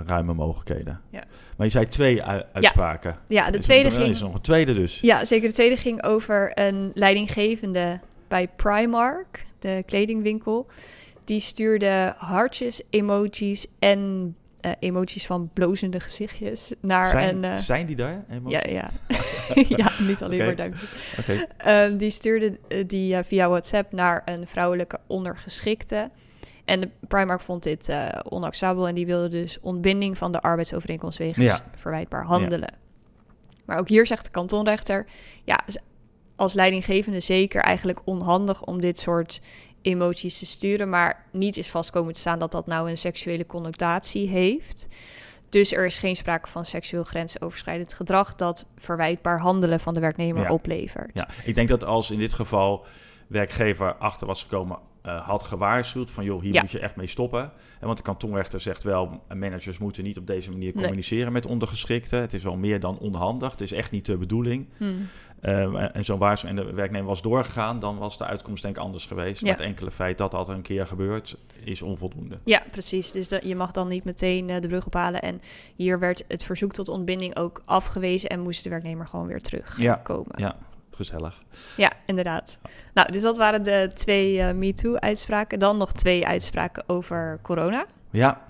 ruime 0.05 0.33
mogelijkheden. 0.33 1.01
Ja. 1.09 1.23
Maar 1.57 1.65
je 1.65 1.71
zei 1.71 1.87
twee 1.87 2.23
uitspraken. 2.23 3.17
Ja, 3.27 3.51
de 3.51 3.57
Is- 3.57 3.63
tweede 3.65 3.89
er 3.89 3.95
ging... 3.95 4.07
is 4.09 4.21
nog 4.21 4.33
een 4.33 4.41
tweede 4.41 4.73
dus. 4.73 4.99
Ja, 4.99 5.25
zeker. 5.25 5.47
De 5.47 5.53
tweede 5.53 5.77
ging 5.77 6.03
over 6.03 6.51
een 6.53 6.91
leidinggevende 6.93 7.99
bij 8.27 8.47
Primark, 8.47 9.45
de 9.59 9.83
kledingwinkel. 9.85 10.67
Die 11.23 11.39
stuurde 11.39 12.13
hartjes, 12.17 12.81
emojis 12.89 13.67
en 13.79 14.35
eh, 14.65 14.71
emojis 14.79 15.25
van 15.25 15.49
blozende 15.53 15.99
gezichtjes 15.99 16.73
naar 16.81 17.05
zijn, 17.05 17.35
een... 17.35 17.43
eh, 17.43 17.57
zijn 17.57 17.85
die 17.85 17.95
daar? 17.95 18.23
Helemaal? 18.27 18.51
ja, 18.51 18.61
ja. 18.67 18.89
ja, 19.77 19.91
niet 19.99 20.23
alleen 20.23 20.45
maar 20.45 20.55
duimpjes. 20.55 20.93
Ehm, 21.57 21.97
die 21.97 22.09
stuurde 22.09 22.59
eh, 22.67 22.83
die 22.87 23.23
via 23.23 23.49
WhatsApp 23.49 23.91
naar 23.91 24.21
een 24.25 24.47
vrouwelijke 24.47 24.99
ondergeschikte. 25.07 26.09
En 26.65 26.79
de 26.81 26.89
Primark 27.07 27.41
vond 27.41 27.63
dit 27.63 27.89
eh, 27.89 28.09
onacceptabel 28.29 28.87
en 28.87 28.95
die 28.95 29.05
wilde 29.05 29.29
dus 29.29 29.59
ontbinding 29.61 30.17
van 30.17 30.31
de 30.31 30.41
arbeidsovereenkomst 30.41 31.17
wegens 31.17 31.45
Ja. 31.45 31.59
verwijtbaar 31.75 32.23
handelen. 32.23 32.73
Maar 33.65 33.79
ook 33.79 33.89
hier 33.89 34.07
zegt 34.07 34.25
de 34.25 34.31
kantonrechter, 34.31 35.05
ja, 35.43 35.63
als 36.35 36.53
leidinggevende 36.53 37.19
zeker 37.19 37.61
eigenlijk 37.61 37.99
onhandig 38.03 38.63
om 38.63 38.81
dit 38.81 38.99
soort 38.99 39.41
emoties 39.85 40.39
te 40.39 40.45
sturen, 40.45 40.89
maar 40.89 41.25
niet 41.31 41.57
is 41.57 41.69
vastkomen 41.69 42.13
te 42.13 42.19
staan 42.19 42.39
dat 42.39 42.51
dat 42.51 42.67
nou 42.67 42.89
een 42.89 42.97
seksuele 42.97 43.45
connotatie 43.45 44.27
heeft. 44.29 44.87
Dus 45.49 45.73
er 45.73 45.85
is 45.85 45.97
geen 45.97 46.15
sprake 46.15 46.49
van 46.49 46.65
seksueel 46.65 47.03
grensoverschrijdend 47.03 47.93
gedrag 47.93 48.35
dat 48.35 48.65
verwijtbaar 48.77 49.39
handelen 49.39 49.79
van 49.79 49.93
de 49.93 49.99
werknemer 49.99 50.43
Ja. 50.43 50.51
oplevert. 50.51 51.11
Ja, 51.13 51.27
ik 51.43 51.55
denk 51.55 51.67
dat 51.69 51.83
als 51.83 52.11
in 52.11 52.19
dit 52.19 52.33
geval 52.33 52.85
werkgever 53.27 53.95
achter 53.95 54.27
was 54.27 54.41
gekomen, 54.41 54.79
eh, 55.05 55.27
had 55.27 55.43
gewaarschuwd 55.43 56.11
van 56.11 56.23
joh, 56.23 56.41
hier 56.41 56.53
Ja. 56.53 56.61
moet 56.61 56.71
je 56.71 56.79
echt 56.79 56.95
mee 56.95 57.07
stoppen. 57.07 57.41
En 57.79 57.85
want 57.85 57.97
de 57.97 58.03
kantonrechter 58.03 58.59
zegt 58.61 58.83
wel, 58.83 59.21
managers 59.35 59.77
moeten 59.77 60.03
niet 60.03 60.17
op 60.17 60.27
deze 60.27 60.51
manier 60.51 60.71
Nee. 60.73 60.83
communiceren 60.83 61.31
met 61.31 61.45
ondergeschikten. 61.45 62.19
Het 62.21 62.33
is 62.33 62.43
wel 62.43 62.55
meer 62.55 62.79
dan 62.79 62.97
onhandig. 62.97 63.51
Het 63.51 63.61
is 63.61 63.71
echt 63.71 63.91
niet 63.91 64.05
de 64.05 64.17
bedoeling. 64.17 64.67
Hmm. 64.77 65.07
Eh, 65.41 65.95
en- 65.95 66.05
zo'n 66.05 66.19
waarschuwing 66.19 66.59
en 66.59 66.65
de 66.65 66.73
werknemer 66.73 67.07
was 67.07 67.21
doorgegaan, 67.21 67.79
dan 67.79 67.97
was 67.97 68.17
de 68.17 68.25
uitkomst 68.25 68.63
denk 68.63 68.75
ik 68.75 68.81
anders 68.81 69.05
geweest. 69.05 69.41
Ja. 69.41 69.47
Maar 69.47 69.57
het 69.57 69.65
enkele 69.65 69.91
feit 69.91 70.17
dat 70.17 70.31
dat 70.31 70.49
een 70.49 70.61
keer 70.61 70.87
gebeurt, 70.87 71.37
is 71.63 71.81
onvoldoende. 71.81 72.39
Ja, 72.43 72.61
precies. 72.71 73.11
Dus 73.11 73.29
je 73.43 73.55
mag 73.55 73.71
dan 73.71 73.87
niet 73.87 74.03
meteen 74.03 74.49
eh, 74.49 74.61
de 74.61 74.67
brug 74.67 74.85
ophalen. 74.85 75.21
En 75.21 75.41
hier 75.75 75.99
werd 75.99 76.23
het 76.27 76.43
verzoek 76.43 76.73
tot 76.73 76.87
ontbinding 76.89 77.37
ook 77.37 77.61
afgewezen 77.65 78.29
en 78.29 78.39
moest 78.39 78.63
de 78.63 78.69
werknemer 78.69 79.07
gewoon 79.07 79.27
weer 79.27 79.41
terugkomen. 79.41 80.31
Ja. 80.35 80.45
Ja, 80.45 80.55
gezellig. 80.95 81.43
Ja, 81.77 81.91
inderdaad. 82.05 82.57
Nou, 82.93 83.11
dus 83.11 83.21
dat 83.21 83.37
waren 83.37 83.63
de 83.63 83.91
twee 83.95 84.39
eh, 84.41 84.53
MeToo-uitspraken. 84.53 85.59
Dan 85.59 85.77
nog 85.77 85.91
twee 85.91 86.27
uitspraken 86.27 86.83
over 86.87 87.39
corona. 87.41 87.85
Ja, 88.11 88.43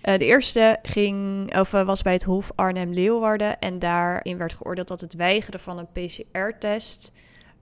Eh, 0.00 0.18
de 0.18 0.24
eerste 0.24 0.78
ging, 0.82 1.56
of, 1.58 1.74
eh, 1.74 1.82
was 1.86 2.02
bij 2.02 2.12
het 2.12 2.22
Hof 2.24 2.52
Arnhem-Leeuwarden. 2.54 3.58
En 3.58 3.78
daarin 3.78 4.38
werd 4.38 4.52
geoordeeld 4.52 4.88
dat 4.88 5.00
het 5.00 5.14
weigeren 5.14 5.60
van 5.60 5.78
een 5.78 5.88
PCR-test 5.92 7.12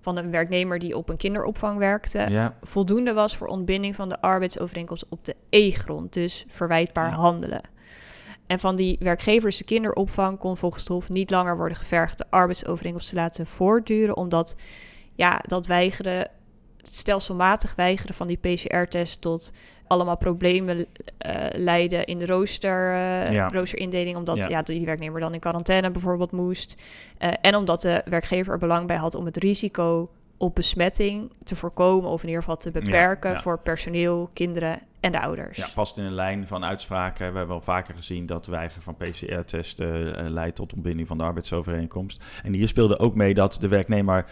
van 0.00 0.16
een 0.16 0.30
werknemer 0.30 0.78
die 0.78 0.96
op 0.96 1.08
een 1.08 1.16
kinderopvang 1.16 1.78
werkte, 1.78 2.26
ja, 2.28 2.54
voldoende 2.62 3.12
was 3.12 3.36
voor 3.36 3.46
ontbinding 3.46 3.94
van 3.94 4.08
de 4.08 4.20
arbeidsovereenkomst 4.20 5.04
op 5.08 5.24
de 5.24 5.36
E-grond. 5.50 6.12
Dus 6.12 6.44
verwijtbaar 6.48 7.08
Ja. 7.10 7.14
handelen. 7.16 7.60
En 8.46 8.58
van 8.58 8.76
die 8.76 8.96
werkgevers 9.00 9.56
de 9.56 9.64
kinderopvang 9.64 10.38
kon 10.38 10.56
volgens 10.56 10.82
het 10.82 10.92
Hof 10.92 11.10
niet 11.10 11.30
langer 11.30 11.56
worden 11.56 11.76
gevergd 11.76 12.18
de 12.18 12.24
arbeidsovereenkomst 12.30 13.08
te 13.08 13.14
laten 13.14 13.46
voortduren, 13.46 14.16
omdat 14.16 14.56
ja, 15.14 15.40
dat 15.46 15.66
weigeren, 15.66 16.18
het 16.76 16.94
stelselmatig 16.94 17.74
weigeren 17.74 18.14
van 18.14 18.26
die 18.26 18.36
PCR-test 18.36 19.20
tot 19.20 19.52
allemaal 19.86 20.16
problemen 20.16 20.86
eh, 21.18 21.34
leiden 21.52 22.06
in 22.06 22.18
de 22.18 22.26
rooster, 22.26 22.92
Ja. 23.32 23.48
roosterindeling, 23.48 24.16
omdat 24.16 24.36
Ja. 24.36 24.48
ja. 24.48 24.62
die 24.62 24.84
werknemer 24.84 25.20
dan 25.20 25.34
in 25.34 25.40
quarantaine 25.40 25.90
bijvoorbeeld 25.90 26.32
moest. 26.32 26.82
Eh, 27.18 27.30
en 27.40 27.54
omdat 27.54 27.80
de 27.80 28.02
werkgever 28.04 28.52
er 28.52 28.58
belang 28.58 28.86
bij 28.86 28.96
had 28.96 29.14
om 29.14 29.24
het 29.24 29.36
risico 29.36 30.10
op 30.38 30.54
besmetting 30.54 31.32
te 31.44 31.56
voorkomen 31.56 32.10
of 32.10 32.22
in 32.22 32.28
ieder 32.28 32.42
geval 32.42 32.56
te 32.56 32.70
beperken 32.70 33.30
ja. 33.30 33.40
voor 33.40 33.58
personeel, 33.58 34.30
kinderen 34.32 34.80
en 35.00 35.12
de 35.12 35.20
ouders. 35.20 35.56
Ja, 35.56 35.68
past 35.74 35.98
in 35.98 36.04
een 36.04 36.14
lijn 36.14 36.46
van 36.46 36.64
uitspraken. 36.64 37.32
We 37.32 37.38
hebben 37.38 37.56
al 37.56 37.62
vaker 37.62 37.94
gezien 37.94 38.26
dat 38.26 38.46
weigeren 38.46 38.82
van 38.82 38.96
PCR-testen 38.96 40.24
uh, 40.24 40.30
leidt 40.30 40.56
tot 40.56 40.72
ontbinding 40.72 41.08
van 41.08 41.18
de 41.18 41.24
arbeidsovereenkomst. 41.24 42.24
En 42.42 42.52
hier 42.52 42.68
speelde 42.68 42.98
ook 42.98 43.14
mee 43.14 43.34
dat 43.34 43.56
de 43.60 43.68
werknemer 43.68 44.26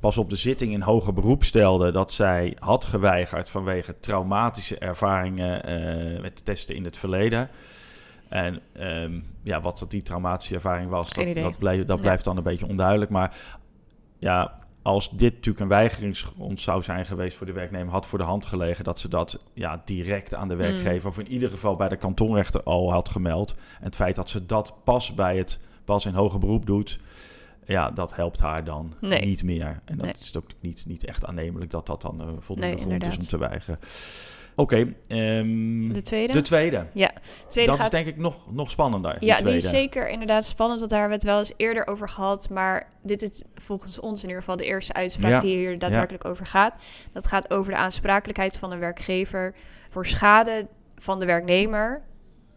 pas 0.00 0.18
op 0.18 0.30
de 0.30 0.36
zitting 0.36 0.72
in 0.72 0.80
hoger 0.80 1.12
beroep 1.12 1.44
stelde 1.44 1.92
dat 1.92 2.12
zij 2.12 2.56
had 2.58 2.84
geweigerd 2.84 3.50
vanwege 3.50 3.98
traumatische 3.98 4.78
ervaringen 4.78 5.68
uh, 6.14 6.20
met 6.20 6.44
testen 6.44 6.74
in 6.74 6.84
het 6.84 6.96
verleden. 6.96 7.48
En 8.28 8.60
um, 8.80 9.24
ja, 9.42 9.60
wat 9.60 9.78
dat 9.78 9.90
die 9.90 10.02
traumatische 10.02 10.54
ervaring 10.54 10.90
was, 10.90 11.12
dat, 11.12 11.34
dat, 11.34 11.86
dat 11.86 12.00
blijft 12.00 12.24
dan 12.24 12.36
een 12.36 12.42
beetje 12.42 12.68
onduidelijk. 12.68 13.10
Maar 13.10 13.34
ja, 14.18 14.58
als 14.82 15.10
dit 15.10 15.32
natuurlijk 15.32 15.60
een 15.60 15.68
weigeringsgrond 15.68 16.60
zou 16.60 16.82
zijn 16.82 17.06
geweest 17.06 17.36
voor 17.36 17.46
de 17.46 17.52
werknemer, 17.52 17.92
had 17.92 18.06
voor 18.06 18.18
de 18.18 18.24
hand 18.24 18.46
gelegen 18.46 18.84
dat 18.84 18.98
ze 18.98 19.08
dat 19.08 19.44
ja, 19.52 19.82
direct 19.84 20.34
aan 20.34 20.48
de 20.48 20.54
mm. 20.54 20.60
werkgever, 20.60 21.08
of 21.08 21.18
in 21.18 21.28
ieder 21.28 21.50
geval 21.50 21.76
bij 21.76 21.88
de 21.88 21.96
kantonrechter 21.96 22.62
al 22.62 22.92
had 22.92 23.08
gemeld. 23.08 23.54
En 23.78 23.84
het 23.84 23.96
feit 23.96 24.14
dat 24.14 24.30
ze 24.30 24.46
dat 24.46 24.74
pas 24.84 25.14
bij 25.14 25.36
het 25.36 25.58
pas 25.84 26.06
in 26.06 26.14
hoger 26.14 26.38
beroep 26.38 26.66
doet, 26.66 27.00
ja, 27.64 27.90
dat 27.90 28.14
helpt 28.14 28.40
haar 28.40 28.64
dan 28.64 28.92
niet 29.00 29.42
meer. 29.42 29.80
En 29.84 29.96
dat 29.96 30.16
is 30.20 30.36
ook 30.36 30.50
niet, 30.60 30.84
niet 30.86 31.04
echt 31.04 31.24
aannemelijk 31.24 31.70
dat 31.70 31.86
dat 31.86 32.02
dan 32.02 32.20
uh, 32.20 32.26
voldoende 32.38 32.74
nee, 32.74 32.84
grond 32.84 33.06
is 33.06 33.16
om 33.16 33.24
te 33.24 33.38
weigeren. 33.38 33.78
Oké. 34.60 34.94
Ehm, 35.08 35.92
de 35.92 36.02
tweede? 36.02 36.32
De 36.32 36.40
tweede. 36.40 36.86
Ja. 36.92 37.10
Tweede 37.48 37.70
dat 37.70 37.80
is 37.80 37.90
denk 37.90 38.06
ik 38.06 38.16
nog, 38.16 38.52
nog 38.52 38.70
spannender. 38.70 39.16
Ja, 39.20 39.40
die 39.40 39.54
is 39.54 39.68
zeker 39.68 40.08
inderdaad 40.08 40.44
spannend, 40.44 40.78
want 40.78 40.90
daar 40.90 41.00
hebben 41.00 41.18
we 41.18 41.24
het 41.26 41.34
wel 41.34 41.44
eens 41.44 41.54
eerder 41.56 41.86
over 41.86 42.08
gehad. 42.08 42.50
Maar 42.50 42.88
dit 43.02 43.22
is 43.22 43.42
volgens 43.54 44.00
ons 44.00 44.22
in 44.22 44.28
ieder 44.28 44.42
geval 44.42 44.56
de 44.56 44.64
eerste 44.64 44.92
uitspraak 44.92 45.40
die 45.40 45.56
hier 45.56 45.78
daadwerkelijk 45.78 46.24
over 46.24 46.46
gaat. 46.46 46.82
Dat 47.12 47.26
gaat 47.26 47.50
over 47.50 47.72
de 47.72 47.78
aansprakelijkheid 47.78 48.56
van 48.56 48.72
een 48.72 48.78
werkgever 48.78 49.54
voor 49.88 50.06
schade 50.06 50.66
van 50.96 51.18
de 51.20 51.26
werknemer... 51.26 52.02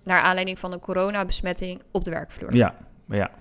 naar 0.03 0.21
aanleiding 0.21 0.59
van 0.59 0.71
een 0.71 0.79
coronabesmetting 0.79 1.81
op 1.91 2.03
de 2.03 2.11
werkvloer. 2.11 2.55
Ja, 2.55 2.75
ja. 3.07 3.31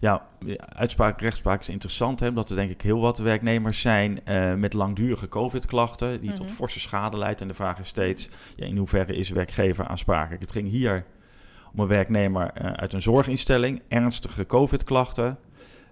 Ja, 0.00 0.26
uitspraak, 0.58 1.20
rechtspraak 1.20 1.60
is 1.60 1.68
interessant, 1.68 2.20
hè, 2.20 2.28
omdat 2.28 2.50
er 2.50 2.56
denk 2.56 2.70
ik 2.70 2.82
heel 2.82 3.00
wat 3.00 3.18
werknemers 3.18 3.80
zijn 3.80 4.20
uh, 4.24 4.54
met 4.54 4.72
langdurige 4.72 5.28
COVID-klachten, 5.28 6.20
die 6.20 6.32
tot 6.32 6.46
mhm. 6.46 6.54
forse 6.54 6.80
schade 6.80 7.18
leidt. 7.18 7.40
En 7.40 7.48
de 7.48 7.54
vraag 7.54 7.78
is 7.78 7.88
steeds, 7.88 8.28
ja, 8.56 8.66
in 8.66 8.76
hoeverre 8.76 9.14
is 9.16 9.30
werkgever 9.30 9.86
aansprakelijk? 9.86 10.40
Het 10.40 10.52
ging 10.52 10.68
hier 10.68 11.04
om 11.72 11.80
een 11.80 11.88
werknemer 11.88 12.50
uh, 12.62 12.72
uit 12.72 12.92
een 12.92 13.02
zorginstelling, 13.02 13.82
ernstige 13.88 14.46
COVID-klachten. 14.46 15.38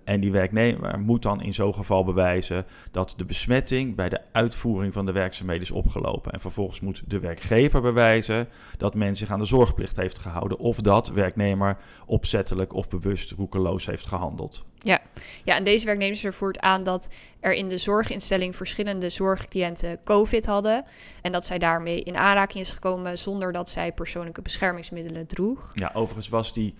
En 0.04 0.20
die 0.20 0.32
werknemer 0.32 1.00
moet 1.00 1.22
dan 1.22 1.42
in 1.42 1.54
zo'n 1.54 1.74
geval 1.74 2.04
bewijzen 2.04 2.66
dat 2.90 3.14
de 3.16 3.24
besmetting 3.24 3.94
bij 3.94 4.08
de 4.08 4.20
uitvoering 4.32 4.92
van 4.92 5.06
de 5.06 5.12
werkzaamheden 5.12 5.62
is 5.62 5.70
opgelopen. 5.70 6.32
En 6.32 6.40
vervolgens 6.40 6.80
moet 6.80 7.02
de 7.06 7.20
werkgever 7.20 7.80
bewijzen 7.80 8.48
dat 8.76 8.94
men 8.94 9.16
zich 9.16 9.30
aan 9.30 9.38
de 9.38 9.44
zorgplicht 9.44 9.96
heeft 9.96 10.18
gehouden 10.18 10.58
of 10.58 10.76
dat 10.76 11.08
werknemer 11.08 11.76
opzettelijk 12.06 12.72
of 12.74 12.88
bewust 12.88 13.30
roekeloos 13.30 13.86
heeft 13.86 14.06
gehandeld. 14.06 14.64
Ja, 14.78 15.00
ja 15.44 15.56
en 15.56 15.64
deze 15.64 15.86
werknemer 15.86 16.32
voert 16.32 16.60
aan 16.60 16.82
dat 16.82 17.08
er 17.40 17.52
in 17.52 17.68
de 17.68 17.78
zorginstelling 17.78 18.56
verschillende 18.56 19.10
zorgcliënten 19.10 19.98
COVID 20.04 20.46
hadden. 20.46 20.84
En 21.22 21.32
dat 21.32 21.46
zij 21.46 21.58
daarmee 21.58 22.02
in 22.02 22.16
aanraking 22.16 22.60
is 22.60 22.72
gekomen 22.72 23.18
zonder 23.18 23.52
dat 23.52 23.68
zij 23.68 23.92
persoonlijke 23.92 24.42
beschermingsmiddelen 24.42 25.26
droeg. 25.26 25.72
Ja, 25.74 25.90
overigens 25.94 26.28
was 26.28 26.52
die 26.52 26.74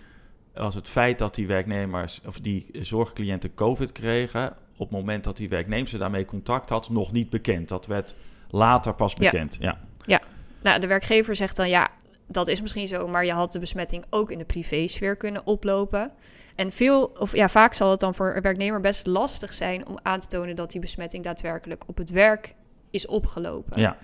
als 0.55 0.75
het 0.75 0.89
feit 0.89 1.19
dat 1.19 1.35
die 1.35 1.47
werknemers 1.47 2.21
of 2.25 2.39
die 2.39 2.69
zorgcliënten 2.71 3.53
COVID 3.53 3.91
kregen, 3.91 4.55
op 4.77 4.89
het 4.89 4.97
moment 4.97 5.23
dat 5.23 5.37
die 5.37 5.49
werknemer 5.49 5.99
daarmee 5.99 6.25
contact 6.25 6.69
had, 6.69 6.89
nog 6.89 7.11
niet 7.11 7.29
bekend. 7.29 7.67
Dat 7.67 7.85
werd 7.85 8.15
later 8.49 8.93
pas 8.93 9.13
bekend. 9.13 9.55
Ja. 9.59 9.79
ja. 10.05 10.21
Nou, 10.61 10.79
de 10.79 10.87
werkgever 10.87 11.35
zegt 11.35 11.55
dan 11.55 11.69
ja, 11.69 11.89
dat 12.27 12.47
is 12.47 12.61
misschien 12.61 12.87
zo, 12.87 13.07
maar 13.07 13.25
je 13.25 13.31
had 13.31 13.51
de 13.51 13.59
besmetting 13.59 14.05
ook 14.09 14.31
in 14.31 14.37
de 14.37 14.45
privésfeer 14.45 15.15
kunnen 15.15 15.45
oplopen. 15.45 16.11
En 16.55 16.71
veel, 16.71 17.11
of 17.19 17.35
ja, 17.35 17.49
vaak 17.49 17.73
zal 17.73 17.91
het 17.91 17.99
dan 17.99 18.15
voor 18.15 18.35
een 18.35 18.41
werknemer 18.41 18.79
best 18.79 19.05
lastig 19.05 19.53
zijn 19.53 19.87
om 19.87 19.99
aan 20.01 20.19
te 20.19 20.27
tonen 20.27 20.55
dat 20.55 20.71
die 20.71 20.81
besmetting 20.81 21.23
daadwerkelijk 21.23 21.83
op 21.87 21.97
het 21.97 22.09
werk 22.09 22.55
is 22.91 23.07
opgelopen. 23.07 23.79
Ja. 23.79 23.97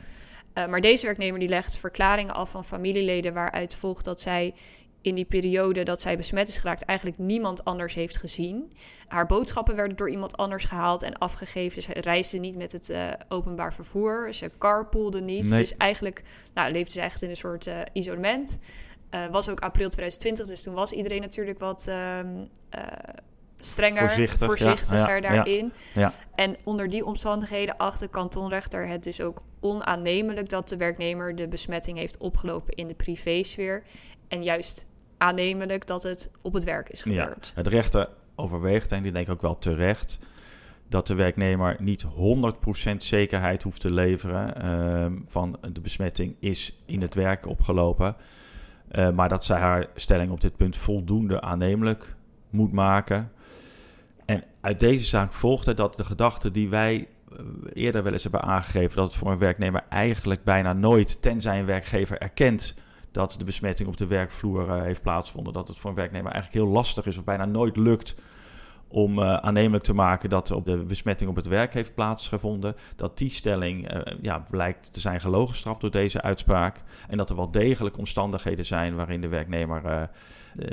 Uh, 0.58 0.68
maar 0.68 0.82
deze 0.82 1.06
werknemer 1.06 1.40
die 1.40 1.50
legt 1.50 1.78
verklaringen 1.78 2.34
af 2.34 2.50
van 2.50 2.66
familieleden 2.66 3.34
waaruit 3.34 3.74
volgt 3.74 4.06
dat 4.06 4.22
zij 4.22 4.54
in 5.02 5.16
die 5.16 5.26
periode 5.26 5.84
dat 5.84 6.02
zij 6.02 6.18
besmet 6.18 6.48
is 6.48 6.58
geraakt 6.58 6.84
eigenlijk 6.84 7.18
niemand 7.18 7.64
anders 7.64 7.94
heeft 7.94 8.18
gezien. 8.18 8.72
Haar 9.08 9.26
boodschappen 9.26 9.76
werden 9.76 9.98
door 9.98 10.10
iemand 10.10 10.38
anders 10.38 10.66
gehaald 10.66 11.04
en 11.04 11.18
afgegeven. 11.18 11.82
Ze 11.82 11.94
reisde 11.94 12.38
niet 12.38 12.56
met 12.56 12.72
het 12.72 12.90
uh, 12.90 13.10
openbaar 13.28 13.74
vervoer. 13.74 14.34
Ze 14.34 14.52
carpoolde 14.58 15.22
niet. 15.22 15.50
Nee. 15.50 15.60
Dus 15.60 15.78
eigenlijk 15.78 16.24
nou, 16.54 16.72
leefde 16.72 16.92
ze 16.92 17.02
echt 17.02 17.22
in 17.22 17.30
een 17.30 17.36
soort 17.36 17.68
uh, 17.68 17.80
isolement. 17.94 18.60
Uh, 19.16 19.26
was 19.28 19.50
ook 19.50 19.60
april 19.60 19.90
2020, 19.90 20.48
dus 20.48 20.64
toen 20.64 20.74
was 20.74 20.92
iedereen 20.92 21.22
natuurlijk 21.22 21.60
wat 21.60 21.88
ehm, 21.88 22.28
strenger, 23.60 24.08
Voorzichtig, 24.08 24.48
voorzichtiger 24.48 25.16
ja, 25.16 25.22
daarin. 25.22 25.74
Ja, 25.94 26.14
en 26.36 26.56
onder 26.64 26.88
die 26.88 27.06
omstandigheden 27.06 27.78
acht 27.78 28.00
de 28.00 28.08
kantonrechter 28.08 28.88
het 28.88 29.04
dus 29.04 29.22
ook 29.22 29.42
onaannemelijk 29.60 30.50
dat 30.50 30.70
de 30.70 30.78
werknemer 30.78 31.36
de 31.36 31.48
besmetting 31.48 31.98
heeft 31.98 32.18
opgelopen 32.18 32.74
in 32.74 32.88
de 32.88 32.94
privésfeer. 32.94 33.84
En 34.28 34.44
juist 34.44 34.86
aannemelijk 35.22 35.88
dat 35.88 36.04
het 36.04 36.32
op 36.42 36.54
het 36.54 36.64
werk 36.64 36.90
is 36.90 37.02
gebeurd. 37.02 37.52
Ja, 37.56 37.62
het 37.62 37.68
rechter 37.68 38.10
overweegt, 38.36 38.92
en 38.92 39.04
die 39.04 39.12
denk 39.12 39.28
ik 39.28 39.34
ook 39.34 39.42
wel 39.42 39.58
terecht, 39.58 40.20
dat 40.90 41.08
de 41.08 41.16
werknemer 41.16 41.76
niet 41.80 42.06
100% 42.06 42.96
zekerheid 42.98 43.64
hoeft 43.64 43.82
te 43.82 43.92
leveren 43.92 44.54
uh, 44.64 45.20
van 45.28 45.58
de 45.74 45.82
besmetting 45.82 46.36
is 46.40 46.82
in 46.86 47.02
het 47.02 47.16
werk 47.16 47.46
opgelopen. 47.46 48.16
Uh, 48.92 49.10
maar 49.10 49.30
dat 49.30 49.46
zij 49.46 49.60
haar 49.60 49.88
stelling 49.96 50.32
op 50.32 50.42
dit 50.42 50.56
punt 50.56 50.78
voldoende 50.78 51.42
aannemelijk 51.42 52.16
moet 52.50 52.72
maken. 52.72 53.32
En 54.26 54.44
uit 54.62 54.80
deze 54.80 55.06
zaak 55.06 55.34
volgt 55.34 55.78
dat 55.78 55.98
de 55.98 56.06
gedachte 56.06 56.52
die 56.52 56.70
wij 56.70 57.08
eh, 57.32 57.38
eerder 57.74 58.04
wel 58.04 58.14
eens 58.14 58.24
hebben 58.24 58.42
aangegeven, 58.42 58.96
dat 58.96 59.08
het 59.08 59.16
voor 59.16 59.32
een 59.32 59.38
werknemer 59.38 59.84
eigenlijk 59.90 60.44
bijna 60.44 60.74
nooit, 60.74 61.22
tenzij 61.22 61.60
een 61.60 61.66
werkgever 61.66 62.18
erkent 62.18 62.76
dat 63.12 63.36
de 63.38 63.46
besmetting 63.46 63.90
op 63.90 63.98
de 63.98 64.08
werkvloer 64.08 64.68
uh, 64.68 64.82
heeft 64.82 65.02
plaatsgevonden. 65.02 65.54
Dat 65.54 65.68
het 65.68 65.78
voor 65.78 65.90
een 65.90 65.96
werknemer 65.96 66.32
eigenlijk 66.32 66.64
heel 66.64 66.74
lastig 66.74 67.06
is 67.06 67.18
of 67.18 67.24
bijna 67.24 67.46
nooit 67.46 67.78
lukt 67.78 68.16
om 68.88 69.20
uh, 69.20 69.34
aannemelijk 69.34 69.84
te 69.84 69.94
maken 69.94 70.30
dat 70.30 70.52
op 70.52 70.66
de 70.66 70.78
besmetting 70.78 71.30
op 71.30 71.36
het 71.36 71.48
werk 71.48 71.74
heeft 71.74 71.94
plaatsgevonden. 71.94 72.76
Dat 72.96 73.18
die 73.18 73.30
stelling 73.30 73.94
uh, 73.94 74.02
ja, 74.22 74.46
blijkt 74.50 74.94
te 74.94 75.00
zijn 75.00 75.22
gelogenstraft 75.22 75.82
door 75.82 75.92
deze 75.92 76.22
uitspraak. 76.22 76.84
En 77.08 77.18
dat 77.18 77.30
er 77.30 77.36
wel 77.36 77.52
degelijk 77.52 77.98
omstandigheden 77.98 78.66
zijn 78.66 78.96
waarin 78.96 79.22
de 79.22 79.28
werknemer 79.28 80.10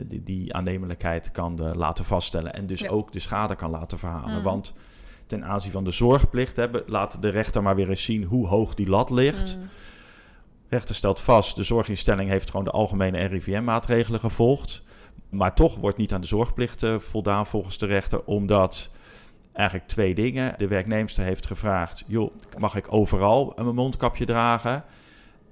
die, 0.06 0.22
die, 0.22 0.54
aannemelijkheid 0.54 1.30
kan 1.30 1.76
laten 1.76 2.04
vaststellen. 2.04 2.54
En 2.54 2.66
dus 2.66 2.88
ook 2.88 3.12
de 3.12 3.18
schade 3.18 3.54
kan 3.54 3.70
laten 3.70 3.98
verhalen. 3.98 4.36
Mm. 4.36 4.42
Want 4.42 4.74
ten 5.26 5.44
aanzien 5.44 5.72
van 5.72 5.84
de 5.84 5.90
zorgplicht 5.90 6.56
hebben, 6.56 6.82
laat 6.86 7.22
de 7.22 7.28
rechter 7.28 7.62
maar 7.62 7.76
weer 7.76 7.88
eens 7.88 8.04
zien 8.04 8.24
hoe 8.24 8.46
hoog 8.46 8.74
die 8.74 8.88
lat 8.88 9.10
ligt. 9.10 9.56
Mm 9.56 9.68
rechter 10.68 10.94
stelt 10.94 11.20
vast, 11.20 11.56
de 11.56 11.62
zorginstelling 11.62 12.30
heeft 12.30 12.50
gewoon 12.50 12.64
de 12.64 12.70
algemene 12.70 13.24
RIVM-maatregelen 13.24 14.20
gevolgd. 14.20 14.82
Maar 15.30 15.54
toch 15.54 15.76
wordt 15.76 15.96
niet 15.96 16.12
aan 16.12 16.20
de 16.20 16.26
zorgplicht 16.26 16.82
uh, 16.82 16.98
voldaan 16.98 17.46
volgens 17.46 17.78
de 17.78 17.86
rechter, 17.86 18.24
omdat 18.24 18.90
eigenlijk 19.52 19.88
twee 19.88 20.14
dingen. 20.14 20.54
De 20.58 20.68
werknemster 20.68 21.24
heeft 21.24 21.46
gevraagd, 21.46 22.04
joh, 22.06 22.36
mag 22.58 22.76
ik 22.76 22.92
overal 22.92 23.52
een 23.56 23.74
mondkapje 23.74 24.24
dragen? 24.24 24.84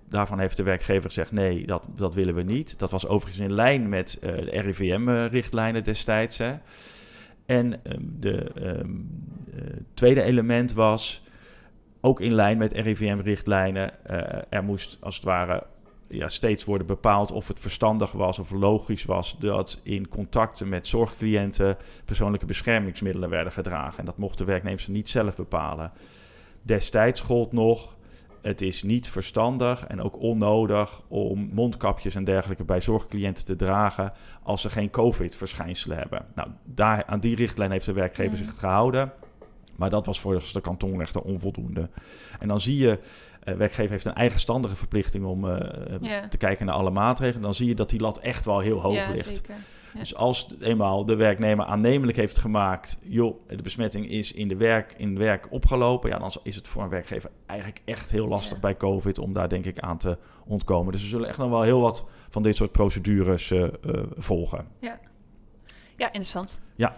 Daarvan 0.08 0.38
heeft 0.38 0.56
de 0.56 0.62
werkgever 0.62 1.08
gezegd, 1.08 1.32
nee, 1.32 1.66
dat, 1.66 1.82
dat 1.96 2.14
willen 2.14 2.35
we 2.35 2.42
niet. 2.42 2.78
Dat 2.78 2.90
was 2.90 3.06
overigens 3.06 3.44
in 3.44 3.52
lijn 3.52 3.88
met 3.88 4.18
uh, 4.20 4.30
de 4.30 4.61
RIVM-richtlijnen 4.61 5.85
destijds. 5.85 6.38
Hè. 6.38 6.54
En 7.46 7.73
um, 7.73 8.16
de 8.20 8.50
um, 8.62 9.08
uh, 9.54 9.62
tweede 9.94 10.23
element 10.23 10.73
was 10.73 11.23
ook 12.06 12.20
in 12.20 12.34
lijn 12.34 12.58
met 12.58 12.72
RIVM-richtlijnen. 12.72 13.90
Uh, 14.10 14.18
eh, 14.18 14.42
er 14.48 14.64
moest 14.64 14.96
als 15.00 15.14
het 15.14 15.25
ware 15.25 15.62
ja, 16.08 16.28
steeds 16.28 16.64
worden 16.64 16.86
bepaald 16.86 17.32
of 17.32 17.48
het 17.48 17.60
verstandig 17.60 18.12
was 18.12 18.38
of 18.38 18.50
logisch 18.50 19.04
was 19.04 19.36
dat 19.38 19.80
in 19.82 20.08
contacten 20.08 20.68
met 20.68 20.86
zorgcliënten 20.86 21.76
persoonlijke 22.04 22.46
beschermingsmiddelen 22.46 23.30
werden 23.30 23.52
gedragen. 23.52 23.98
En 23.98 24.04
dat 24.04 24.18
mochten 24.18 24.46
werknemers 24.46 24.86
niet 24.86 25.08
zelf 25.08 25.36
bepalen. 25.36 25.92
Destijds 26.62 27.20
gold 27.20 27.52
nog. 27.52 27.94
Het 28.42 28.62
is 28.62 28.82
niet 28.82 29.08
verstandig 29.10 29.86
en 29.86 30.02
ook 30.02 30.20
onnodig 30.20 31.02
om 31.08 31.50
mondkapjes 31.52 32.14
en 32.14 32.25
dergelijke 32.25 32.64
bij 32.64 32.80
zorgcliënten 32.80 33.44
te 33.44 33.56
dragen 33.56 34.12
als 34.42 34.60
ze 34.60 34.70
geen 34.70 34.90
COVID-verschijnselen 34.90 35.98
hebben. 35.98 36.26
Nou, 36.34 36.48
daar, 36.64 37.04
aan 37.06 37.20
die 37.20 37.36
richtlijn 37.36 37.70
heeft 37.70 37.86
de 37.86 37.92
werkgever 37.92 38.38
mm. 38.38 38.44
zich 38.44 38.58
gehouden. 38.58 39.12
Maar 39.76 39.90
dat 39.90 40.06
was 40.06 40.21
volgens 40.21 40.52
de 40.52 40.61
kantonrechter 40.61 41.21
onvoldoende. 41.21 41.88
En 42.38 42.49
dan 42.49 42.61
zie 42.61 42.76
je, 42.76 42.99
uh, 43.45 43.54
werkgever 43.54 43.90
heeft 43.90 44.04
een 44.04 44.14
eigenstandige 44.14 44.76
verplichting 44.76 45.25
om 45.25 45.45
uh, 45.45 45.59
Ja. 46.00 46.28
te 46.28 46.37
kijken 46.37 46.66
naar 46.66 46.75
alle 46.75 46.90
maatregelen. 46.90 47.42
Dan 47.42 47.54
zie 47.54 47.68
je 47.68 47.75
dat 47.75 47.90
die 47.90 48.00
lat 48.00 48.18
echt 48.18 48.45
wel 48.45 48.59
heel 48.59 48.80
hoog 48.80 48.95
ja, 48.95 49.11
ligt. 49.11 49.37
zeker. 49.37 49.54
Ja. 49.92 49.99
Dus 49.99 50.14
als 50.14 50.47
eenmaal 50.61 51.04
de 51.04 51.14
werknemer 51.14 51.64
aannemelijk 51.64 52.16
heeft 52.16 52.38
gemaakt, 52.38 52.99
joh, 53.02 53.37
de 53.49 53.62
besmetting 53.62 54.09
is 54.09 54.33
in, 54.33 54.49
de 54.49 54.56
werk, 54.56 54.95
in 54.97 55.18
werk 55.18 55.47
opgelopen, 55.50 56.11
ja, 56.11 56.18
dan 56.18 56.33
is 56.42 56.56
het 56.56 56.68
voor 56.68 56.83
een 56.83 56.88
werkgever 56.88 57.30
eigenlijk 57.47 57.80
echt 57.85 58.11
heel 58.11 58.28
lastig 58.28 58.54
Ja. 58.54 58.61
bij 58.61 58.76
COVID 58.76 59.18
om 59.18 59.33
daar 59.33 59.49
denk 59.49 59.64
ik 59.64 59.78
aan 59.78 59.99
te 59.99 60.18
ontkomen. 60.47 60.92
Dus 60.92 61.02
we 61.02 61.09
zullen 61.09 61.28
echt 61.28 61.38
nog 61.38 61.50
wel 61.50 61.62
heel 61.62 61.80
wat 61.80 62.04
van 62.28 62.42
dit 62.42 62.56
soort 62.56 62.73
procedures 62.73 63.50
eh, 63.50 63.62
eh, 63.62 63.71
volgen. 64.16 64.66
Ja, 65.97 66.04
interessant. 66.06 66.61
Ja. 66.75 66.97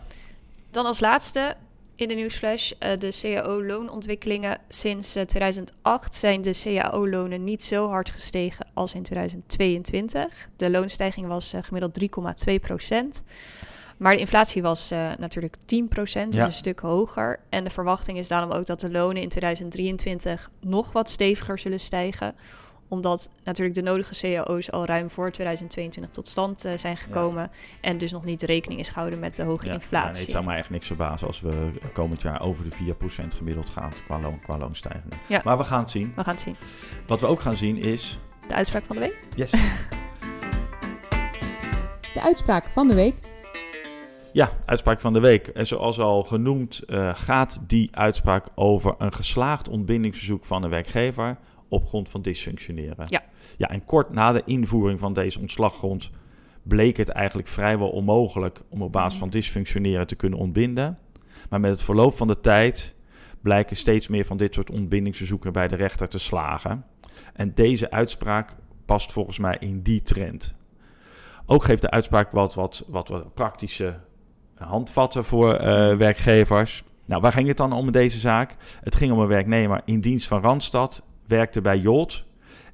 Dan 0.71 0.87
als 0.87 1.01
laatste 1.01 1.57
in 1.99 2.09
de 2.09 2.15
nieuwsflash 2.15 2.71
eh, 2.79 2.99
de 2.99 3.19
CAO-loonontwikkelingen. 3.21 4.59
Sinds 4.69 5.17
eh, 5.17 5.25
2008 5.25 6.15
zijn 6.15 6.43
de 6.43 6.61
CAO-lonen 6.63 7.45
niet 7.45 7.63
zo 7.63 7.89
hard 7.89 8.11
gestegen 8.11 8.67
als 8.75 8.95
in 8.95 9.03
2022. 9.03 10.49
De 10.57 10.71
loonstijging 10.71 11.27
was 11.27 11.53
eh, 11.53 11.63
gemiddeld 11.63 12.01
3,2 12.49 12.55
procent. 12.61 13.23
Maar 13.99 14.15
de 14.15 14.21
inflatie 14.21 14.63
was 14.63 14.91
eh, 14.91 15.11
natuurlijk 15.19 15.57
10 15.67 15.89
procent, 15.89 16.33
dus 16.33 16.43
een 16.43 16.53
stuk 16.53 16.81
hoger. 16.81 17.41
En 17.49 17.65
de 17.65 17.71
verwachting 17.71 18.19
is 18.19 18.29
daarom 18.29 18.51
ook 18.51 18.67
dat 18.67 18.81
de 18.81 18.91
lonen 18.91 19.23
in 19.23 19.29
2023 19.29 20.51
nog 20.61 20.93
wat 20.93 21.11
steviger 21.11 21.59
zullen 21.59 21.81
stijgen 21.81 22.35
omdat 22.89 23.29
natuurlijk 23.45 23.77
de 23.77 23.83
nodige 23.83 24.15
cao's 24.45 24.71
al 24.71 24.85
ruim 24.85 25.11
voor 25.11 25.31
2022 25.31 26.13
tot 26.13 26.29
stand 26.29 26.65
eh, 26.65 26.77
zijn 26.77 26.97
gekomen. 26.97 27.51
En 27.81 27.99
dus 27.99 28.13
nog 28.13 28.25
niet 28.25 28.43
rekening 28.43 28.81
is 28.81 28.89
gehouden 28.89 29.19
met 29.19 29.37
de 29.37 29.43
hoge 29.43 29.67
Ja, 29.67 29.73
inflatie. 29.73 30.07
ja, 30.07 30.13
nee, 30.13 30.21
het 30.23 30.31
zou 30.31 30.45
mij 30.45 30.57
echt 30.59 30.71
niks 30.71 30.87
verbazen 30.87 31.27
als 31.27 31.41
we 31.41 31.71
komend 31.93 32.23
jaar 32.23 32.43
over 32.43 32.65
de 32.71 32.95
4% 32.95 33.37
gemiddeld 33.37 33.71
gaan 33.71 33.93
qua, 34.05 34.21
loon, 34.21 34.41
qua 34.41 34.59
loonstijgingen. 34.59 35.19
Ja. 35.29 35.41
Maar 35.45 35.59
we 35.59 35.65
gaan 35.65 35.81
het 35.81 35.91
zien. 35.91 36.13
We 36.17 36.25
gaan 36.25 36.35
het 36.35 36.43
zien. 36.43 36.57
Wat 37.07 37.21
we 37.21 37.27
ook 37.27 37.41
gaan 37.41 37.57
zien 37.57 37.77
is... 37.77 38.19
De 38.49 38.55
uitspraak 38.55 38.85
van 38.85 38.97
de 38.97 39.03
week. 39.03 39.19
Yes. 39.37 39.51
De 42.15 42.21
uitspraak 42.25 42.69
van 42.69 42.89
de 42.89 42.95
week. 42.95 43.15
Ja, 44.33 44.51
uitspraak 44.65 45.01
van 45.01 45.13
de 45.13 45.21
week. 45.21 45.47
En 45.49 45.67
zoals 45.67 45.99
al 46.01 46.23
genoemd 46.23 46.83
eh, 46.85 47.11
gaat 47.15 47.61
die 47.67 47.89
uitspraak 47.93 48.47
over 48.55 48.95
een 48.99 49.13
geslaagd 49.13 49.69
ontbindingsverzoek 49.69 50.45
van 50.45 50.63
een 50.63 50.71
werkgever 50.71 51.37
op 51.69 51.87
grond 51.87 52.09
van 52.09 52.23
dysfunctioneren. 52.23 53.07
Ja. 53.09 53.23
Ja, 53.57 53.69
en 53.69 53.85
kort 53.85 54.11
na 54.11 54.33
de 54.33 54.43
invoering 54.45 55.01
van 55.01 55.13
deze 55.13 55.41
ontslaggrond 55.41 56.11
bleek 56.63 56.97
het 56.97 57.09
eigenlijk 57.09 57.49
vrijwel 57.49 57.89
onmogelijk 57.89 58.63
om 58.69 58.83
op 58.83 58.93
basis 58.93 59.19
van 59.19 59.31
dysfunctioneren 59.31 60.07
te 60.07 60.17
kunnen 60.17 60.39
ontbinden. 60.39 60.99
Maar 61.51 61.61
met 61.61 61.71
het 61.71 61.83
verloop 61.83 62.17
van 62.17 62.27
de 62.27 62.41
tijd 62.41 62.95
blijken 63.41 63.77
steeds 63.77 64.09
meer 64.09 64.25
van 64.25 64.37
dit 64.37 64.55
soort 64.55 64.71
ontbindingsverzoeken 64.71 65.53
bij 65.53 65.69
de 65.69 65.77
rechter 65.77 66.09
te 66.09 66.19
slagen. 66.19 66.85
En 67.33 67.55
deze 67.55 67.91
uitspraak 67.91 68.55
past 68.85 69.13
volgens 69.13 69.39
mij 69.39 69.57
in 69.61 69.83
die 69.83 70.03
trend. 70.03 70.55
Ook 71.47 71.65
geeft 71.65 71.83
de 71.83 71.91
uitspraak 71.91 72.31
wat, 72.31 72.55
wat, 72.55 72.85
wat, 72.89 73.09
wat 73.09 73.35
praktische 73.35 73.99
handvatten 74.55 75.25
voor 75.25 75.55
eh, 75.55 75.97
werkgevers. 75.97 76.83
Nou, 77.05 77.21
waar 77.21 77.33
ging 77.33 77.49
het 77.49 77.57
dan 77.57 77.73
om 77.73 77.87
in 77.87 77.93
deze 77.93 78.19
zaak? 78.19 78.55
Het 78.81 78.97
ging 78.97 79.13
om 79.13 79.19
een 79.19 79.27
werknemer 79.27 79.83
in 79.85 80.01
dienst 80.01 80.29
van 80.29 80.43
Randstad, 80.43 81.03
werkte 81.29 81.61
bij 81.61 81.79
Jolt. 81.79 82.25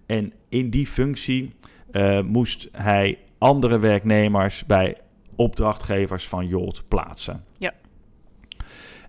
En 0.07 0.33
in 0.49 0.71
die 0.71 0.87
functie 0.87 1.55
eh, 1.91 2.21
moest 2.21 2.69
hij 2.73 3.19
andere 3.39 3.79
werknemers 3.79 4.65
bij 4.65 4.97
opdrachtgevers 5.37 6.29
van 6.29 6.47
Jolt 6.47 6.83
plaatsen. 6.89 7.45
Ja. 7.59 7.73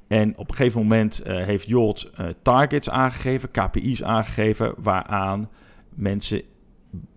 En 0.08 0.38
op 0.38 0.50
een 0.50 0.56
gegeven 0.56 0.82
moment 0.82 1.22
eh, 1.22 1.46
heeft 1.46 1.68
Jolt 1.68 2.12
eh, 2.16 2.28
targets 2.42 2.90
aangegeven, 2.90 3.52
KPI's 3.52 4.04
aangegeven, 4.04 4.74
waaraan 4.78 5.50
mensen 5.90 6.42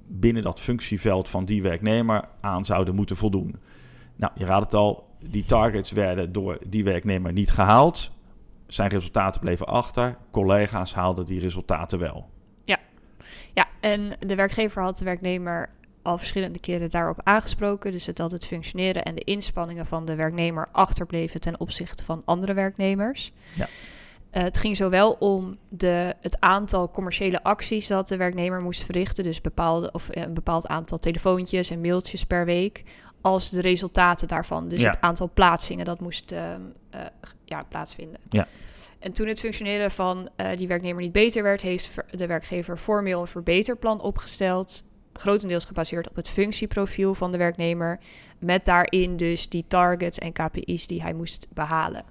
binnen 0.07 0.43
dat 0.43 0.61
functieveld 0.61 1.29
van 1.29 1.45
die 1.45 1.63
werknemer 1.63 2.25
aan 2.41 2.65
zouden 2.65 2.95
moeten 2.95 3.17
voldoen. 3.17 3.57
Nou, 4.17 4.33
je 4.35 4.45
raadt 4.45 4.65
het 4.65 4.75
al, 4.75 5.17
die 5.25 5.45
targets 5.45 5.93
werden 5.93 6.33
door 6.33 6.59
die 6.67 6.85
werknemer 6.85 7.33
niet 7.33 7.51
gehaald. 7.51 8.18
Zijn 8.69 8.89
resultaten 8.89 9.41
bleven 9.41 9.67
achter. 9.67 10.17
Collega's 10.31 10.95
haalden 10.95 11.27
die 11.27 11.41
resultaten 11.41 11.99
wel. 11.99 12.29
Ja, 13.55 13.67
en 13.81 14.13
de 14.27 14.35
werkgever 14.35 14.83
had 14.83 14.99
de 14.99 15.05
werknemer 15.05 15.71
al 16.03 16.19
verschillende 16.19 16.59
keren 16.59 16.91
daarop 16.91 17.21
aangesproken. 17.23 17.93
Dus 17.93 18.05
dat 18.05 18.31
het 18.31 18.47
functioneren 18.47 19.05
en 19.05 19.15
de 19.15 19.25
inspanningen 19.25 19.87
van 19.87 20.05
de 20.05 20.15
werknemer 20.15 20.69
achterbleven 20.73 21.41
ten 21.41 21.61
opzichte 21.61 22.05
van 22.05 22.23
andere 22.25 22.55
werknemers. 22.55 23.33
Ja. 23.55 23.69
Eh, 24.31 24.43
het 24.43 24.59
ging 24.59 24.77
zowel 24.77 25.13
om 25.13 25.57
de, 25.69 26.15
het 26.21 26.41
aantal 26.41 26.91
commerciële 26.91 27.43
acties 27.43 27.87
dat 27.87 28.09
de 28.09 28.17
werknemer 28.17 28.61
moest 28.61 28.85
verrichten, 28.85 29.25
dus 29.25 29.41
bepaalde, 29.41 29.93
of 29.93 30.09
eh, 30.09 30.23
een 30.23 30.35
bepaald 30.35 30.67
aantal 30.67 30.99
telefoontjes 30.99 31.71
en 31.71 31.81
mailtjes 31.81 32.25
per 32.25 32.45
week, 32.45 32.85
als 33.21 33.51
de 33.51 33.61
resultaten 33.61 34.29
daarvan. 34.29 34.69
Dus 34.69 34.81
Ja. 34.81 34.87
het 34.91 35.01
aantal 35.01 35.31
plaatsingen 35.35 35.85
dat 35.85 36.01
moest 36.01 36.33
ehm, 36.33 36.61
eh, 36.91 37.01
ja, 37.45 37.63
plaatsvinden. 37.63 38.21
Ja. 38.31 38.47
En 38.99 39.13
toen 39.13 39.27
het 39.27 39.41
functioneren 39.41 39.91
van 39.91 40.29
eh, 40.37 40.57
die 40.57 40.69
werknemer 40.69 41.03
niet 41.03 41.13
beter 41.13 41.43
werd, 41.43 41.63
heeft 41.63 41.95
de 42.11 42.27
werkgever 42.27 42.77
formeel 42.77 43.21
een 43.21 43.27
verbeterplan 43.27 44.01
opgesteld. 44.01 44.83
Grotendeels 45.13 45.65
gebaseerd 45.65 46.09
op 46.09 46.17
het 46.17 46.29
functieprofiel 46.29 47.15
van 47.15 47.33
de 47.33 47.39
werknemer. 47.39 47.99
Met 48.39 48.65
daarin 48.65 49.17
dus 49.17 49.49
die 49.49 49.65
targets 49.69 50.19
en 50.19 50.33
KPI's 50.33 50.87
die 50.87 51.03
hij 51.03 51.13
moest 51.13 51.47
behalen. 51.55 52.05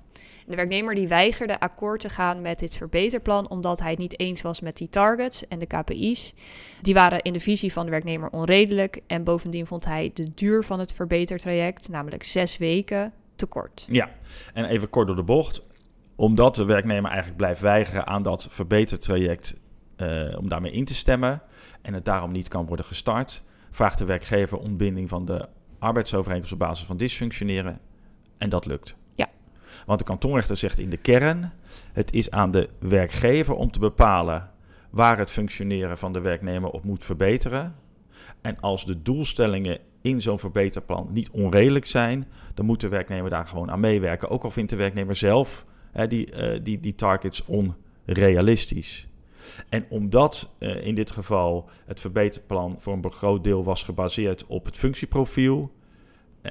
De 0.46 0.56
werknemer 0.56 0.96
die 0.96 1.08
weigerde 1.08 1.60
akkoord 1.60 2.00
te 2.00 2.10
gaan 2.10 2.42
met 2.42 2.60
dit 2.60 2.76
verbeterplan 2.76 3.50
omdat 3.50 3.80
hij 3.80 3.90
het 3.90 4.00
niet 4.00 4.20
eens 4.20 4.42
was 4.42 4.62
met 4.62 4.78
die 4.78 4.90
targets 4.90 5.48
en 5.48 5.60
de 5.60 5.66
KPI's. 5.66 6.34
Die 6.82 6.94
waren 6.94 7.22
in 7.22 7.34
de 7.34 7.40
visie 7.40 7.74
van 7.74 7.86
de 7.86 7.92
werknemer 7.92 8.30
onredelijk 8.30 9.02
en 9.08 9.24
bovendien 9.24 9.68
vond 9.68 9.86
hij 9.86 10.12
de 10.14 10.34
duur 10.34 10.64
van 10.64 10.80
het 10.80 10.94
verbetertraject, 10.94 11.90
namelijk 11.90 12.24
zes 12.24 12.58
weken, 12.58 13.14
te 13.36 13.46
kort. 13.46 13.86
Ja, 13.90 14.10
en 14.54 14.66
even 14.66 14.90
kort 14.90 15.08
door 15.08 15.16
de 15.16 15.24
bocht. 15.24 15.62
Omdat 16.16 16.56
de 16.56 16.66
werknemer 16.66 17.10
eigenlijk 17.10 17.38
blijft 17.38 17.62
weigeren 17.62 18.08
aan 18.08 18.22
dat 18.22 18.48
verbetertraject 18.50 19.56
eh, 19.96 20.38
om 20.38 20.50
daarmee 20.50 20.72
in 20.72 20.86
te 20.86 20.96
stemmen 20.96 21.42
en 21.82 21.94
het 21.94 22.06
daarom 22.06 22.32
niet 22.32 22.48
kan 22.48 22.66
worden 22.66 22.86
gestart, 22.86 23.44
vraagt 23.72 23.98
de 23.98 24.06
werkgever 24.06 24.58
ontbinding 24.58 25.10
van 25.10 25.26
de 25.26 25.48
arbeidsovereenkomst 25.80 26.54
op 26.54 26.60
basis 26.60 26.86
van 26.86 26.98
dysfunctioneren 26.98 27.80
en 28.38 28.50
dat 28.50 28.66
lukt. 28.66 28.96
Want 29.86 30.00
de 30.00 30.06
kantonrechter 30.06 30.58
zegt 30.58 30.80
in 30.80 30.90
de 30.90 30.98
kern, 30.98 31.52
het 31.94 32.14
is 32.14 32.32
aan 32.32 32.52
de 32.52 32.70
werkgever 32.80 33.56
om 33.56 33.72
te 33.72 33.80
bepalen 33.80 34.50
waar 34.90 35.18
het 35.18 35.32
functioneren 35.32 35.98
van 35.98 36.14
de 36.14 36.20
werknemer 36.20 36.70
op 36.70 36.84
moet 36.84 37.04
verbeteren. 37.04 37.76
En 38.42 38.60
als 38.60 38.86
de 38.86 39.02
doelstellingen 39.02 39.80
in 40.02 40.22
zo'n 40.22 40.40
verbeterplan 40.40 41.08
niet 41.12 41.30
onredelijk 41.30 41.86
zijn, 41.86 42.28
dan 42.54 42.66
moet 42.66 42.82
de 42.82 42.88
werknemer 42.88 43.30
daar 43.30 43.48
gewoon 43.48 43.72
aan 43.72 43.80
meewerken. 43.80 44.30
Ook 44.30 44.44
al 44.44 44.52
vindt 44.52 44.70
de 44.70 44.76
werknemer 44.76 45.16
zelf 45.16 45.66
hè, 45.92 46.08
die, 46.08 46.32
eh, 46.32 46.60
die, 46.64 46.80
die 46.80 46.96
targets 46.96 47.44
onrealistisch. 47.46 49.08
En 49.70 49.86
omdat 49.90 50.50
eh, 50.60 50.86
in 50.86 50.96
dit 50.96 51.12
geval 51.12 51.70
het 51.86 52.00
verbeterplan 52.00 52.76
voor 52.80 52.94
een 52.94 53.12
groot 53.12 53.44
deel 53.44 53.64
was 53.64 53.84
gebaseerd 53.84 54.46
op 54.48 54.66
het 54.66 54.78
functieprofiel, 54.78 55.72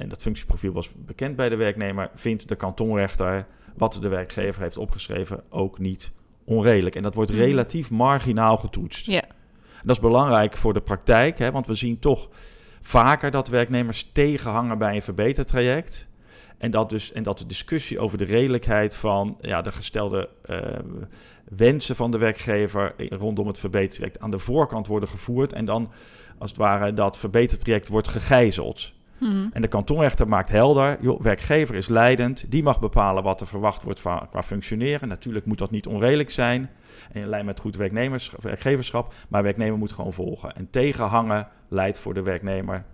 en 0.01 0.09
dat 0.09 0.21
functieprofiel 0.21 0.73
was 0.73 0.89
bekend 0.95 1.35
bij 1.35 1.49
de 1.49 1.55
werknemer, 1.55 2.09
vindt 2.15 2.47
de 2.47 2.55
kantonrechter 2.55 3.45
wat 3.75 3.97
de 4.01 4.07
werkgever 4.07 4.61
heeft 4.61 4.77
opgeschreven 4.77 5.43
ook 5.49 5.79
niet 5.79 6.11
onredelijk. 6.43 6.95
En 6.95 7.03
dat 7.03 7.15
wordt 7.15 7.31
Mhm. 7.31 7.39
relatief 7.39 7.89
marginaal 7.89 8.57
getoetst. 8.57 9.05
Ja. 9.05 9.23
Dat 9.83 9.95
is 9.95 10.01
belangrijk 10.01 10.57
voor 10.57 10.73
de 10.73 10.81
praktijk, 10.81 11.39
hè, 11.39 11.51
want 11.51 11.67
we 11.67 11.75
zien 11.75 11.99
toch 11.99 12.29
vaker 12.81 13.31
dat 13.31 13.47
werknemers 13.47 14.09
tegenhangen 14.13 14.77
bij 14.77 14.95
een 14.95 15.01
verbetertraject. 15.01 16.07
En 16.57 16.71
dat, 16.71 16.89
dus, 16.89 17.11
en 17.11 17.23
dat 17.23 17.37
de 17.37 17.45
discussie 17.45 17.99
over 17.99 18.17
de 18.17 18.23
redelijkheid 18.23 18.95
van 18.95 19.37
ja, 19.41 19.61
de 19.61 19.71
gestelde 19.71 20.29
eh, 20.45 20.59
wensen 21.55 21.95
van 21.95 22.11
de 22.11 22.17
werkgever 22.17 22.93
rondom 23.09 23.47
het 23.47 23.59
verbetertraject 23.59 24.19
aan 24.19 24.31
de 24.31 24.39
voorkant 24.39 24.87
worden 24.87 25.09
gevoerd. 25.09 25.53
En 25.53 25.65
dan 25.65 25.91
als 26.37 26.49
het 26.49 26.59
ware 26.59 26.93
dat 26.93 27.17
verbetertraject 27.17 27.87
wordt 27.87 28.07
gegijzeld. 28.07 28.93
Mhm. 29.17 29.47
En 29.51 29.61
de 29.61 29.67
kantonrechter 29.67 30.27
maakt 30.27 30.49
helder, 30.49 30.97
werkgever 31.21 31.75
is 31.75 31.87
leidend, 31.87 32.51
die 32.51 32.63
mag 32.63 32.79
bepalen 32.79 33.23
wat 33.23 33.41
er 33.41 33.47
verwacht 33.47 33.83
wordt 33.83 33.99
van, 33.99 34.29
qua 34.29 34.43
functioneren. 34.43 35.07
Natuurlijk 35.07 35.45
moet 35.45 35.57
dat 35.57 35.71
niet 35.71 35.87
onredelijk 35.87 36.29
zijn 36.29 36.69
en 37.11 37.21
in 37.21 37.27
lijn 37.27 37.45
met 37.45 37.59
goed 37.59 37.75
werknemers, 37.75 38.31
werkgeverschap, 38.41 39.13
maar 39.29 39.43
werknemer 39.43 39.77
moet 39.77 39.91
gewoon 39.91 40.13
volgen. 40.13 40.55
En 40.55 40.69
tegenhangen 40.69 41.47
leidt 41.67 41.99
voor 41.99 42.13
de 42.13 42.21
werknemer, 42.21 42.85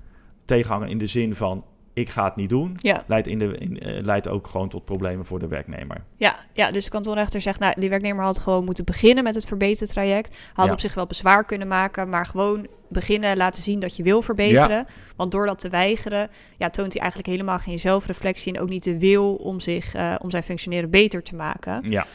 tegenhangen 0.45 0.89
in 0.89 0.97
de 0.97 1.07
zin 1.07 1.35
van 1.35 1.63
ik 1.93 2.09
ga 2.09 2.23
het 2.23 2.35
niet 2.35 2.49
doen, 2.49 2.77
Ja. 2.81 3.03
leidt, 3.07 3.27
in 3.27 3.39
de, 3.39 3.57
in, 3.57 3.79
eh, 3.79 4.03
leidt 4.03 4.27
ook 4.27 4.47
gewoon 4.47 4.69
tot 4.69 4.85
problemen 4.85 5.25
voor 5.25 5.39
de 5.39 5.47
werknemer. 5.47 6.03
Ja, 6.17 6.35
ja, 6.53 6.71
dus 6.71 6.83
de 6.83 6.89
kantonrechter 6.91 7.41
zegt, 7.41 7.59
nou, 7.59 7.73
die 7.79 7.89
werknemer 7.89 8.23
had 8.23 8.39
gewoon 8.39 8.65
moeten 8.65 8.85
beginnen 8.85 9.23
met 9.23 9.35
het 9.35 9.45
verbetertraject. 9.45 10.37
Had 10.53 10.65
Ja. 10.67 10.71
op 10.71 10.79
zich 10.79 10.93
wel 10.93 11.05
bezwaar 11.07 11.43
kunnen 11.45 11.67
maken, 11.67 12.09
maar 12.09 12.25
gewoon 12.25 12.67
beginnen, 12.87 13.37
laten 13.37 13.61
zien 13.61 13.79
dat 13.79 13.95
je 13.95 14.03
wil 14.03 14.21
verbeteren. 14.21 14.87
Want 15.15 15.31
door 15.31 15.45
dat 15.45 15.59
te 15.59 15.69
weigeren, 15.69 16.29
ja, 16.57 16.69
toont 16.69 16.91
hij 16.93 17.01
eigenlijk 17.01 17.31
helemaal 17.31 17.59
geen 17.59 17.79
zelfreflectie 17.79 18.53
en 18.53 18.61
ook 18.61 18.69
niet 18.69 18.83
de 18.83 18.99
wil 18.99 19.35
om, 19.35 19.59
zich, 19.59 19.93
eh, 19.93 20.15
om 20.21 20.31
zijn 20.31 20.43
functioneren 20.43 20.89
beter 20.89 21.23
te 21.23 21.35
maken. 21.35 21.89
Ja, 21.91 22.05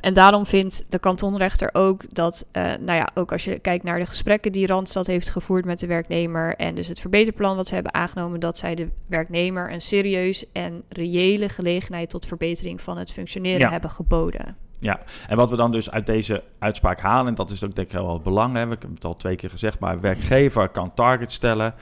En 0.00 0.14
daarom 0.14 0.46
vindt 0.46 0.84
de 0.88 0.98
kantonrechter 0.98 1.70
ook 1.72 2.14
dat, 2.14 2.46
eh, 2.52 2.62
nou 2.64 2.98
ja, 2.98 3.08
ook 3.14 3.32
als 3.32 3.44
je 3.44 3.58
kijkt 3.58 3.84
naar 3.84 3.98
de 3.98 4.06
gesprekken 4.06 4.52
die 4.52 4.66
Randstad 4.66 5.06
heeft 5.06 5.30
gevoerd 5.30 5.64
met 5.64 5.78
de 5.78 5.86
werknemer 5.86 6.56
en 6.56 6.74
dus 6.74 6.88
het 6.88 7.00
verbeterplan 7.00 7.56
wat 7.56 7.66
ze 7.66 7.74
hebben 7.74 7.94
aangenomen, 7.94 8.40
dat 8.40 8.58
zij 8.58 8.74
de 8.74 8.88
werknemer 9.06 9.72
een 9.72 9.80
serieus 9.80 10.52
en 10.52 10.82
reële 10.88 11.48
gelegenheid 11.48 12.10
tot 12.10 12.26
verbetering 12.26 12.80
van 12.80 12.98
het 12.98 13.12
functioneren 13.12 13.60
Ja. 13.60 13.70
hebben 13.70 13.90
geboden. 13.90 14.56
Ja, 14.78 15.00
en 15.28 15.36
wat 15.36 15.50
we 15.50 15.56
dan 15.56 15.72
dus 15.72 15.90
uit 15.90 16.06
deze 16.06 16.42
uitspraak 16.58 17.00
halen, 17.00 17.26
en 17.26 17.34
dat 17.34 17.50
is 17.50 17.64
ook 17.64 17.74
denk 17.74 17.88
ik 17.88 17.94
wel 17.94 18.12
het 18.12 18.22
belang, 18.22 18.54
hè, 18.56 18.62
we 18.62 18.68
hebben 18.70 18.90
het 18.94 19.04
al 19.04 19.16
twee 19.16 19.36
keer 19.36 19.50
gezegd, 19.50 19.78
maar 19.78 20.00
werkgever 20.00 20.68
kan 20.68 20.94
targets 20.94 21.34
stellen, 21.34 21.74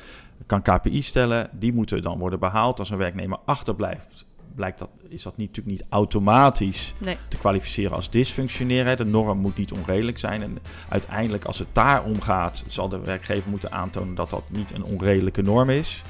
kan 0.46 0.62
KPI 0.62 1.02
stellen, 1.02 1.48
die 1.52 1.72
moeten 1.72 2.02
dan 2.02 2.18
worden 2.18 2.38
behaald. 2.38 2.78
Als 2.78 2.90
een 2.90 2.98
werknemer 2.98 3.38
achterblijft, 3.44 4.26
blijkt 4.58 4.78
dat, 4.78 4.88
is 5.08 5.22
dat 5.22 5.36
niet, 5.36 5.48
natuurlijk 5.48 5.76
niet 5.78 5.86
automatisch 5.90 6.94
Nee. 6.98 7.16
te 7.28 7.38
kwalificeren 7.38 7.96
als 7.96 8.10
dysfunctioneren. 8.10 8.96
De 8.96 9.04
norm 9.04 9.38
moet 9.38 9.56
niet 9.56 9.72
onredelijk 9.72 10.18
zijn. 10.18 10.42
En 10.42 10.58
uiteindelijk, 10.88 11.44
als 11.44 11.58
het 11.58 11.68
daarom 11.72 12.20
gaat, 12.20 12.64
zal 12.66 12.88
de 12.88 12.98
werkgever 12.98 13.50
moeten 13.50 13.72
aantonen 13.72 14.14
dat 14.14 14.30
dat 14.30 14.42
niet 14.46 14.70
een 14.74 14.84
onredelijke 14.84 15.42
norm 15.42 15.70
is. 15.70 16.02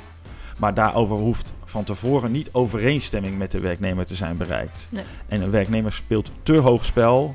Maar 0.59 0.75
daarover 0.75 1.17
hoeft 1.17 1.53
van 1.65 1.85
tevoren 1.85 2.31
niet 2.31 2.49
overeenstemming 2.53 3.39
met 3.39 3.51
de 3.51 3.61
werknemer 3.61 4.07
te 4.07 4.15
zijn 4.15 4.37
bereikt. 4.37 4.87
Nee. 4.89 5.05
En 5.29 5.41
een 5.43 5.51
werknemer 5.51 5.93
speelt 5.93 6.31
te 6.43 6.57
hoog 6.57 6.85
spel 6.85 7.35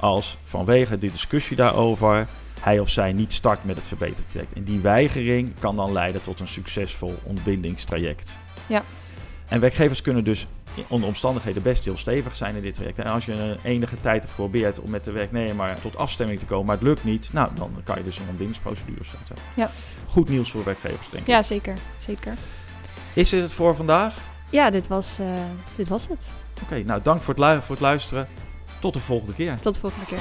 als 0.00 0.36
vanwege 0.44 0.98
de 0.98 1.10
discussie 1.10 1.56
daarover 1.56 2.26
hij 2.60 2.78
of 2.78 2.88
zij 2.88 3.12
niet 3.12 3.32
start 3.32 3.64
met 3.64 3.76
het 3.76 3.86
verbetertraject. 3.86 4.52
En 4.52 4.64
die 4.64 4.80
weigering 4.80 5.52
kan 5.58 5.76
dan 5.76 5.92
leiden 5.92 6.22
tot 6.22 6.40
een 6.40 6.48
succesvol 6.48 7.14
ontbindingstraject. 7.22 8.36
Ja. 8.68 8.82
En 9.50 9.60
werkgevers 9.60 10.02
kunnen 10.02 10.24
dus 10.24 10.46
onder 10.88 11.08
omstandigheden 11.08 11.62
best 11.62 11.84
heel 11.84 11.96
stevig 11.98 12.36
zijn 12.36 12.56
in 12.56 12.62
dit 12.62 12.74
traject. 12.74 12.98
En 12.98 13.06
als 13.06 13.24
je 13.24 13.32
een 13.32 13.58
enige 13.62 13.96
tijd 14.00 14.20
hebt 14.22 14.30
geprobeerd 14.34 14.80
om 14.80 14.90
met 14.90 15.04
de 15.04 15.10
werknemer 15.10 15.74
tot 15.82 15.96
afstemming 15.96 16.38
te 16.38 16.44
komen, 16.44 16.66
maar 16.66 16.74
het 16.74 16.84
lukt 16.84 17.04
niet, 17.04 17.28
nou 17.32 17.48
dan 17.54 17.70
kan 17.84 17.96
je 17.98 18.04
dus 18.04 18.18
een 18.18 18.28
ontbindingsprocedure 18.28 19.04
starten. 19.04 19.34
Ja. 19.54 19.70
Goed 20.06 20.28
nieuws 20.28 20.50
voor 20.50 20.64
werkgevers, 20.64 21.08
denk 21.10 21.22
ik. 21.22 21.28
Ja, 21.28 21.42
zeker. 21.42 21.74
zeker. 21.98 22.34
Is 23.12 23.28
dit 23.28 23.42
het 23.42 23.52
voor 23.52 23.76
vandaag? 23.76 24.16
Ja, 24.50 24.70
dit 24.70 24.88
was, 24.88 25.18
eh, 25.18 25.26
dit 25.76 25.88
was 25.88 26.08
het. 26.08 26.26
Oké, 26.62 26.82
nou 26.82 27.00
dank 27.02 27.22
voor 27.22 27.34
het, 27.34 27.42
lu- 27.44 27.60
voor 27.60 27.74
het 27.74 27.84
luisteren. 27.84 28.28
Tot 28.78 28.94
de 28.94 29.00
volgende 29.00 29.32
keer. 29.34 29.56
Tot 29.60 29.74
de 29.74 29.80
volgende 29.80 30.06
keer. 30.06 30.18